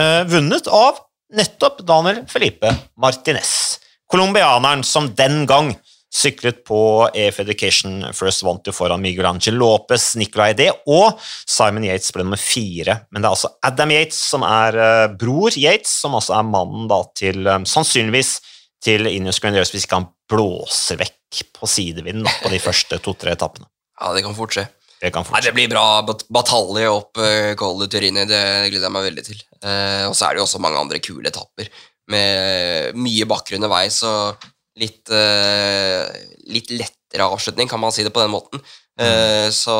[0.00, 1.02] Eh, vunnet av
[1.36, 3.80] nettopp Daniel Felipe Martinez.
[4.08, 5.74] Colombianeren som den gang
[6.12, 6.78] syklet på
[7.16, 11.16] EF Education First Wanted foran Miguel Angel Lopez, Nicolay D, og
[11.48, 12.98] Simon Yates ble nummer fire.
[13.10, 16.90] Men det er altså Adam Yates som er uh, bror Yates, som altså er mannen
[16.90, 18.36] da til um, sannsynligvis
[18.82, 23.36] til Inius Grenadiers hvis ikke han blåser vekk på sidevinden da, på de første to-tre
[23.38, 23.68] etappene.
[24.00, 24.68] ja, det kan fort skje.
[25.02, 25.40] Det kan Nei.
[25.42, 29.24] Det blir bra bat batalje opp uh, Col de Turini, det gleder jeg meg veldig
[29.26, 29.40] til.
[29.64, 31.72] Uh, og så er det jo også mange andre kule etapper
[32.12, 34.44] med mye bakker underveis og
[34.80, 36.08] litt, uh,
[36.48, 38.62] litt lettere avslutning, kan man si det på den måten.
[39.00, 39.74] Eh, så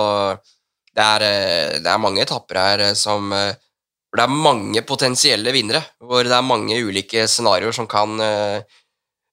[0.96, 5.82] det er, eh, det er mange etapper her som hvor det er mange potensielle vinnere,
[6.00, 8.20] hvor det er mange ulike scenarioer som kan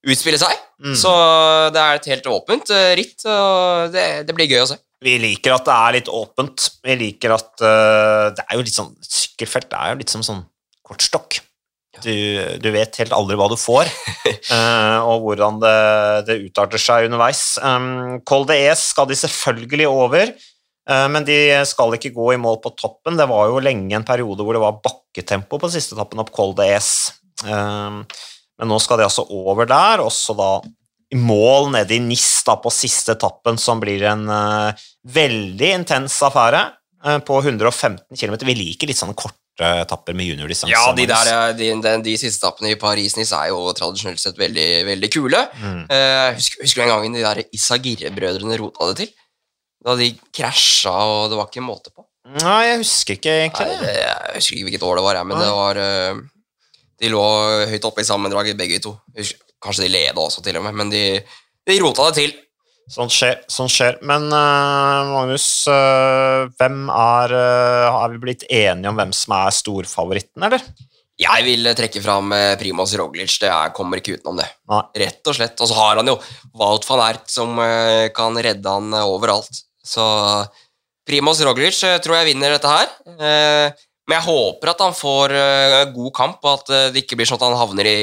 [0.08, 0.54] utspille seg.
[0.80, 0.94] Mm.
[0.96, 1.12] Så
[1.76, 4.80] det er et helt åpent ritt, og det, det blir gøy å se.
[5.04, 6.70] Vi liker at det er litt åpent.
[6.84, 10.42] Vi liker at uh, det er jo litt sånn Sykkelfelt er jo litt som sånn
[10.84, 11.40] kortstokk.
[12.04, 12.14] Du,
[12.62, 13.90] du vet helt aldri hva du får,
[14.28, 15.80] eh, og hvordan det,
[16.30, 17.44] det utarter seg underveis.
[17.64, 18.20] Um,
[18.50, 21.38] de Es skal de selvfølgelig over, eh, men de
[21.68, 23.20] skal ikke gå i mål på toppen.
[23.20, 26.56] Det var jo lenge en periode hvor det var bakketempo på siste etappen opp Col
[26.58, 26.92] de Es.
[27.40, 30.50] Men nå skal de altså over der, også da
[31.10, 36.20] i mål nede i Nis da, på siste etappen, som blir en eh, veldig intens
[36.28, 36.68] affære
[37.24, 38.34] på 115 km.
[38.44, 40.72] Vi liker litt sånne korte etapper med juniordistanse.
[40.74, 44.38] Ja, de, der, er- de, de, de siste etappene i Paris-Nice er jo tradisjonelt sett
[44.40, 45.42] veldig, veldig kule.
[45.62, 45.82] Mm.
[45.92, 49.14] Uh, husker, husker du en gang de der Isagirre-brødrene rota det til?
[49.86, 52.04] Da de krasja, og det var ikke måte på.
[52.40, 53.78] Nei, jeg husker ikke egentlig det.
[53.86, 55.46] det, jeg husker ikke hvilket år det var, jeg, men Nei.
[55.46, 56.20] det var eh,
[57.00, 57.22] De lå
[57.72, 58.92] høyt oppe i sammendraget, begge to.
[59.64, 61.04] Kanskje de leda også, til og med, men de,
[61.68, 62.36] de rota det til.
[62.90, 63.42] Sånt skjer.
[63.52, 64.00] Sånt skjer.
[64.06, 69.54] Men uh, Magnus, uh, hvem er uh, Har vi blitt enige om hvem som er
[69.54, 70.64] storfavoritten, eller?
[71.20, 73.34] Jeg vil trekke fram Primas Primoz Roglic.
[73.42, 74.48] Det er, kommer ikke utenom det.
[74.72, 74.80] Nei.
[75.04, 75.60] Rett og slett.
[75.60, 76.16] Og så har han jo
[76.56, 77.60] Wout van Ert som
[78.16, 79.52] kan redde han overalt.
[79.84, 80.06] Så
[81.04, 82.88] Primoz Roglic tror jeg vinner dette her.
[83.20, 85.36] Men jeg håper at han får
[85.92, 88.00] god kamp, og at det ikke blir sånn at han havner i,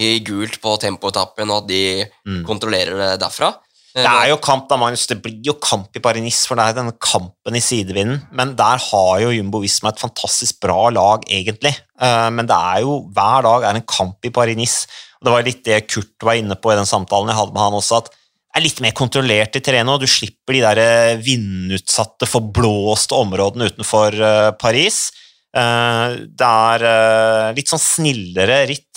[0.00, 1.82] i gult på tempoetappen, og at de
[2.24, 2.40] Mm.
[2.48, 3.52] kontrollerer det derfra.
[3.96, 5.06] Eh, Det er jo kamp, da, Magnus.
[5.08, 8.20] Det blir jo kamp i Paris-Nice, for det er denne kampen i sidevinden.
[8.30, 11.72] Men der har jo Jumbo Visma et fantastisk bra lag, egentlig.
[12.00, 14.86] Eh, Men det er jo hver dag er en kamp i Paris-Nice.
[15.20, 17.62] Og Det var litt det Kurt var inne på i den samtalen jeg hadde med
[17.62, 19.98] han også, at det er litt mer kontrollert i terreno.
[19.98, 24.12] du slipper de der eh, vindutsatte, forblåste områdene utenfor
[24.58, 25.10] Paris.
[25.56, 28.92] Det er litt sånn snillere ritt,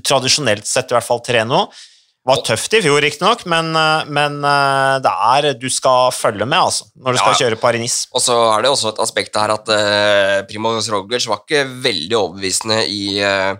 [0.00, 1.68] tradisjonelt sett i hvert fall Treno.
[2.24, 6.56] Var tøft i fjor, riktignok, men, eh, men eh, det er du skal følge med
[6.56, 7.40] altså, når du skal Ja.
[7.42, 8.06] kjøre Paris-Nice.
[8.16, 12.16] Og så er det også et aspekt her at uh, Primoz Roglic var ikke veldig
[12.16, 13.52] overbevisende i, uh,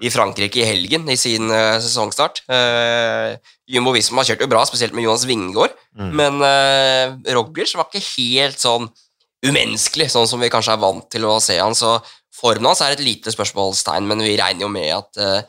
[0.00, 2.40] i Frankrike i helgen i sin uh, sesongstart.
[2.48, 3.36] Uh,
[3.68, 6.12] Jumbo Visma kjørte jo bra, spesielt med Jonas Vingård, Mm.
[6.14, 8.84] men uh, Roglic var ikke helt sånn
[9.44, 11.74] umenneskelig, sånn som vi kanskje er vant til å se han.
[11.74, 11.96] Så
[12.38, 15.42] formen hans er et lite spørsmålstegn, men vi regner jo med at eh,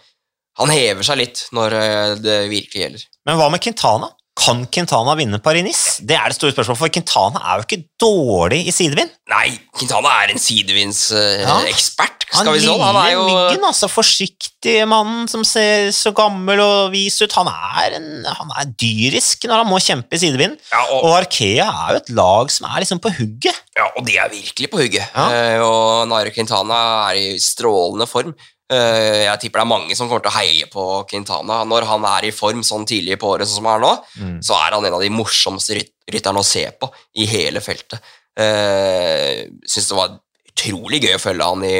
[0.59, 3.05] han hever seg litt når eh, det virkelig gjelder.
[3.29, 4.11] Men hva med Quintana?
[4.39, 5.99] Kan Quintana vinne Paris-Nice?
[6.07, 9.11] Det er det store spørsmålet, for Quintana er jo ikke dårlig i sidevind.
[9.27, 10.43] Nei, Quintana er en Ja.
[10.45, 12.67] sidevindsekspert, Uh, si.
[12.69, 13.87] Han er jo myggen, altså.
[13.89, 17.33] Forsiktig mann som ser så gammel og vis ut.
[17.39, 20.55] Han er, en, han er dyrisk når han må kjempe i sidevind.
[20.71, 23.57] ja, og, Og Arkea er jo et lag som er liksom på hugget.
[23.75, 25.09] Ja, og de er virkelig på hugget.
[25.15, 25.25] Ja.
[25.59, 26.79] Uh, og Nairo Quintana
[27.09, 28.35] er i strålende form.
[28.69, 31.63] Eh, jeg tipper det er mange som kommer til å heie på Quintana.
[31.65, 34.35] Når han er i form sånn tidlig på året sånn som han er nå, Mm.
[34.45, 35.79] så er han en av de morsomste
[36.11, 37.99] rytterne å se på i hele feltet.
[38.39, 40.13] Uh, Syns det var
[40.51, 41.73] utrolig gøy å følge han i,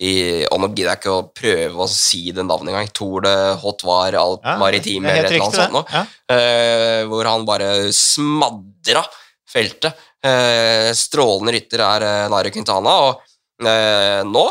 [0.00, 0.12] i
[0.50, 2.88] og nå gidder jeg ikke å prøve å si det navnet engang.
[2.96, 5.92] Tour de Hot var alt Ja, maritime er eller et eller annet sånt.
[5.92, 6.34] det.
[6.34, 9.04] Eh, hvor han bare smadra
[9.50, 9.92] feltet.
[10.24, 13.22] Uh, strålende rytter er uh, Nairo Quintana, og
[13.64, 14.42] eh, nå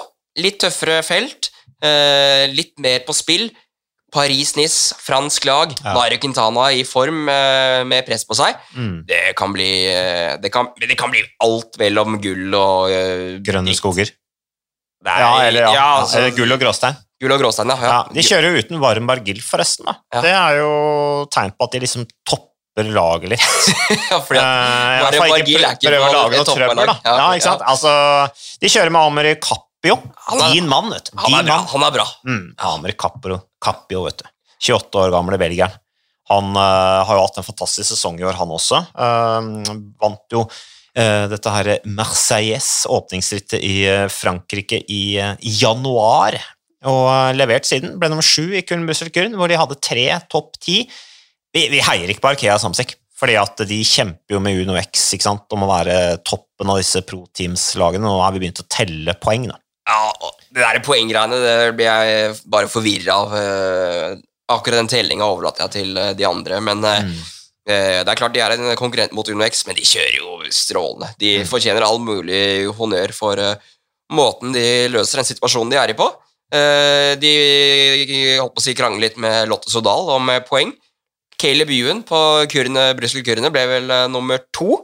[0.42, 1.59] litt tøffere felt, eh,
[2.54, 3.50] litt mer på spill.
[4.10, 5.94] Paris-Nice, fransk lag, Ja.
[6.18, 8.56] Quintana i form eh, med press på seg.
[8.74, 9.04] Mm.
[9.06, 13.76] Det kan bli, eh, det kan, det kan bli alt mellom gull og eh, Grønne
[13.78, 14.10] skoger.
[15.06, 15.74] Er- Ja, eller, ja.
[15.78, 16.98] ja, altså, gull og gråstein.
[17.22, 17.78] gull og gråstein, ja.
[17.86, 19.86] Ja, de kjører jo uten Varm Bargill, forresten.
[19.86, 20.22] da.
[20.26, 23.46] Det er jo tegn på at de liksom topper laget litt.
[24.10, 26.98] ja, fordi at Eh, i Varm Bargill er ikke noe da.
[27.06, 27.62] Ja, ikke sant?
[27.62, 27.94] Altså,
[28.60, 29.69] de kjører med Ameri Cappio.
[30.44, 31.18] Er- Din mann, vet du.
[31.18, 31.60] han er bra.
[31.74, 32.06] Han er bra.
[32.28, 32.44] Mm,
[33.64, 34.28] Cappio, vet du.
[34.60, 35.78] 28 år gamle belgieren.
[36.30, 38.84] Han uh, har jo hatt en fantastisk sesong i år, han også.
[38.94, 39.72] Uh,
[40.02, 43.80] vant jo uh, dette her Marseilles, åpningsrittet i
[44.14, 46.38] Frankrike i eh, januar.
[46.86, 47.98] Og levert siden.
[48.00, 50.84] Ble nummer sju i Kuren Busselkuren, hvor de hadde tre topp ti.
[51.56, 55.10] Vi, vi heier ikke på Arkea Samsek, fordi at de kjemper jo med Uno X
[55.18, 58.06] ikke sant, om å være toppen av disse pro teams-lagene.
[58.06, 59.58] Nå har vi begynt å telle poeng, da.
[59.90, 63.34] Ja, det der poenggreiene det blir jeg bare forvirra av.
[63.40, 64.18] eh,
[64.50, 67.18] akkurat den tellinga overlater jeg til eh, de andre, men eh, Mm.
[67.70, 71.12] eh, det er klart de er en konkurrent mot UnoX, men de kjører jo strålende.
[71.20, 71.46] De Mm.
[71.50, 73.36] fortjener all mulig honnør for
[74.12, 76.08] måten de løser den situasjonen de er i på.
[77.22, 77.34] De
[78.42, 80.72] holdt på å si krangle litt med Lotte Sodal om poeng.
[81.38, 84.80] Caleb Ewan på kurene, Brussel-kurene ble vel nummer to.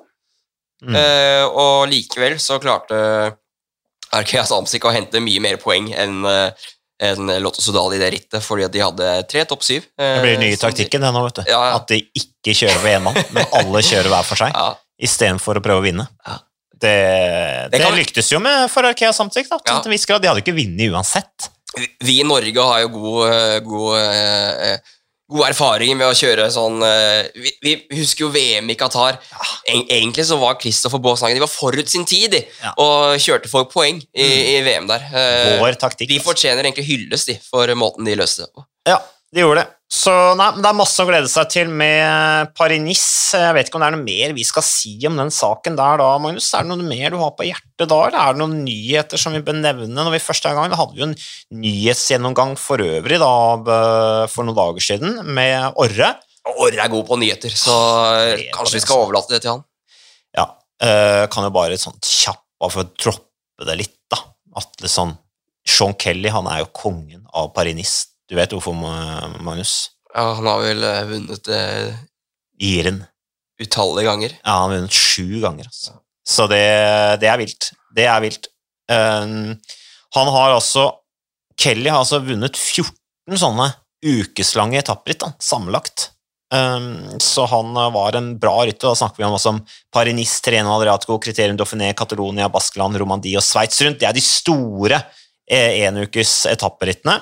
[0.85, 0.93] Mm.
[1.57, 2.99] Og likevel så klarte
[4.15, 6.51] Arkea Samsic å hente mye mer poeng enn eh,
[7.05, 9.83] enn Lotto Sudal i det rittet, fordi at de hadde tre topp syv.
[9.99, 11.43] eh, Det blir den nye taktikken, det nå, vet du.
[11.51, 11.73] Ja, ja.
[11.75, 14.69] At de ikke kjører ved én mann, men alle kjører hver for seg, Ja,
[15.03, 16.07] istedenfor å prøve å vinne.
[16.25, 16.37] Ja.
[16.75, 16.93] Det,
[17.71, 19.81] Det det, kan- lyktes jo med for Arkea samtidig, da, til Ja.
[19.83, 20.21] en viss grad.
[20.23, 21.49] De hadde ikke vunnet uansett.
[21.75, 23.97] vi- vi i Norge har jo god, eh, god,
[25.31, 29.17] god erfaring med å kjøre sånn eh, vi, vi husker jo VM i Qatar.
[29.67, 32.73] Eg- Egentlig så var Kristoffer Baashagen De var forut sin tid Ja.
[32.77, 35.07] og kjørte for poeng i, i VM der.
[35.09, 36.09] Eh, Vår taktikk.
[36.11, 36.29] de altså.
[36.29, 38.65] fortjener egentlig hylles de, for måten de løste det på.
[38.91, 38.99] Ja,
[39.33, 39.71] de gjorde det.
[39.95, 43.37] Så nei, men det er masse å glede seg til med Paris-Nice.
[43.37, 46.01] Jeg vet ikke om det er noe mer vi skal si om den saken der
[46.01, 46.47] da, Magnus.
[46.57, 49.35] Er det noe mer du har på hjertet da, eller er det noen nyheter som
[49.37, 50.71] vi bør nevne når vi første gang?
[50.73, 51.15] da hadde jo en
[51.61, 53.31] nyhetsgjennomgang for øvrig da,
[54.31, 56.15] for noen dager siden med Orre.
[56.55, 57.75] Orre er god på nyheter, så
[58.35, 59.03] Det kanskje vi skal altså.
[59.05, 59.65] overlate det til han.
[60.35, 60.49] Ja,
[60.83, 64.17] Øh, kan jo bare sånn kjapt for å droppe det litt, da.
[64.59, 65.13] At det sånn
[65.65, 68.11] Sean Kelly, han er jo kongen av Paris-Nice.
[68.29, 69.91] Du vet hvorfor, Magnus?
[70.15, 71.95] Ja, han har vel eh, vunnet eh,
[72.63, 73.03] Iren.
[73.61, 74.35] utallige ganger.
[74.41, 75.99] Ja, han har vunnet sju ganger, altså.
[76.25, 76.63] Så det,
[77.21, 77.69] det er vilt.
[77.95, 78.49] Det er vilt.
[78.89, 79.53] Um,
[80.15, 80.89] han har altså
[81.59, 83.69] Kelly har altså vunnet 14 sånne
[84.05, 86.09] ukeslange etappritt sammenlagt.
[86.53, 88.89] Um, så han uh, var en bra rytter.
[88.89, 89.55] Da snakker vi om altså,
[89.93, 94.01] Parinis, Treno Adriatico, Kriterium Dauphiné, Catalonia, Baskeland, Romandie og Sveits rundt.
[94.01, 94.99] Det er de store
[95.49, 97.19] eh, enukes etapperittene.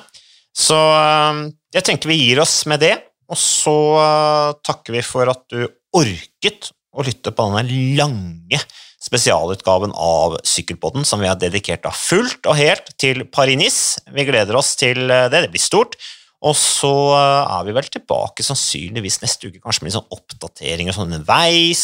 [0.54, 2.94] Så um, jeg tenker vi gir oss med det,
[3.32, 5.66] og så uh, takker vi for at du
[5.98, 8.60] orket å lytte på denne lange
[9.04, 14.06] spesialutgaven av Sykkelpodden, som vi har dedikert av fullt og helt til Paris-Nice.
[14.14, 15.48] Vi gleder oss til uh, det.
[15.48, 15.98] Det blir stort.
[16.44, 20.96] Og så uh, er vi vel tilbake sannsynligvis neste uke, kanskje med litt sånn oppdateringer
[20.96, 21.84] sånn underveis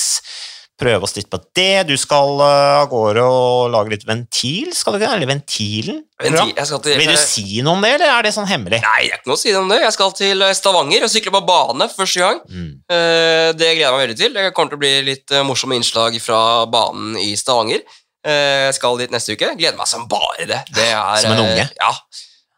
[0.79, 1.85] prøve oss litt på det.
[1.89, 5.11] Du skal uh, av gårde og lage litt ventil, skal du ikke?
[5.17, 6.01] Eller Ventilen?
[6.19, 8.81] Ventil, jeg til, Vil du si noe om det, eller er det sånn hemmelig?
[8.83, 9.79] Nei, det er ikke noe å si om det.
[9.83, 12.41] Jeg skal til eh, Stavanger og sykle på bane første gang.
[12.49, 12.69] Mm.
[12.91, 14.35] Uh, Det gleder jeg meg veldig til.
[14.39, 17.83] Det kommer til å bli litt uh, morsomme innslag fra banen i Stavanger.
[18.27, 19.53] Eh, Jeg skal dit neste uke.
[19.59, 20.63] Gleder meg som bare det.
[20.75, 21.67] det er, Som en unge?
[21.69, 21.93] eh, Ja.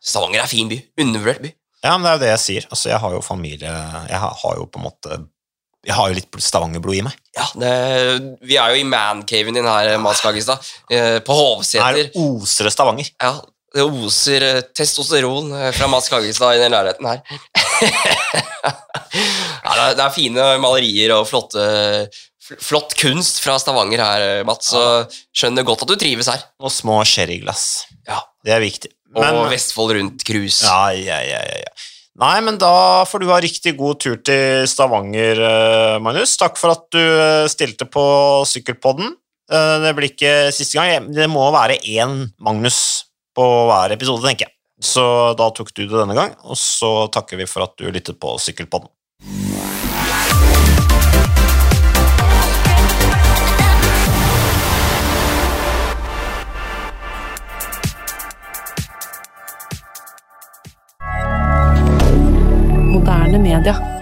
[0.02, 0.80] Stavanger er fin by.
[1.04, 1.52] Undervurdert by.
[1.84, 2.66] Ja, men det er jo det jeg sier.
[2.70, 3.70] Altså, jeg har jo familie
[4.10, 5.20] Jeg har, har jo på en måte
[5.88, 7.16] Jeg har jo litt Stavanger-blod i meg.
[7.34, 7.72] Ja, det,
[8.46, 10.62] Vi er jo i mancaven din her, Mads Kagestad.
[10.92, 12.12] På På Her Hovseter.
[12.22, 13.10] oser det Stavanger.
[13.18, 13.32] Ja,
[13.74, 17.22] det oser eh, testosteron eh, fra Mads Kagestad i den leiligheten her.
[19.64, 21.64] ja, det, er, fine malerier og flotte,
[22.60, 24.74] flott kunst fra Stavanger her, eh, Mats.
[24.74, 24.84] Så
[25.32, 26.44] skjønner godt at du trives her.
[26.62, 27.86] Og små sherryglass.
[28.10, 28.92] Ja, Det er viktig.
[29.16, 30.64] Og Vestfold rundt cruise.
[30.68, 31.72] ja, ja, ja, ja, ja.
[32.20, 36.36] Nei, men da får du ha riktig god tur til Stavanger, eh, Magnus.
[36.38, 38.04] Takk for at du eh, stilte på
[38.50, 39.14] Sykkelpodden.
[39.52, 41.08] Eh, Det blir ikke siste gang.
[41.16, 43.06] Det må være én Magnus
[43.36, 44.56] på hver episode, tenker jeg.
[44.82, 45.06] Så
[45.38, 48.36] da tok du det denne gang, og så takker vi for at du lyttet på
[48.42, 48.90] Sykkelpodden.
[63.32, 64.01] Moderne media.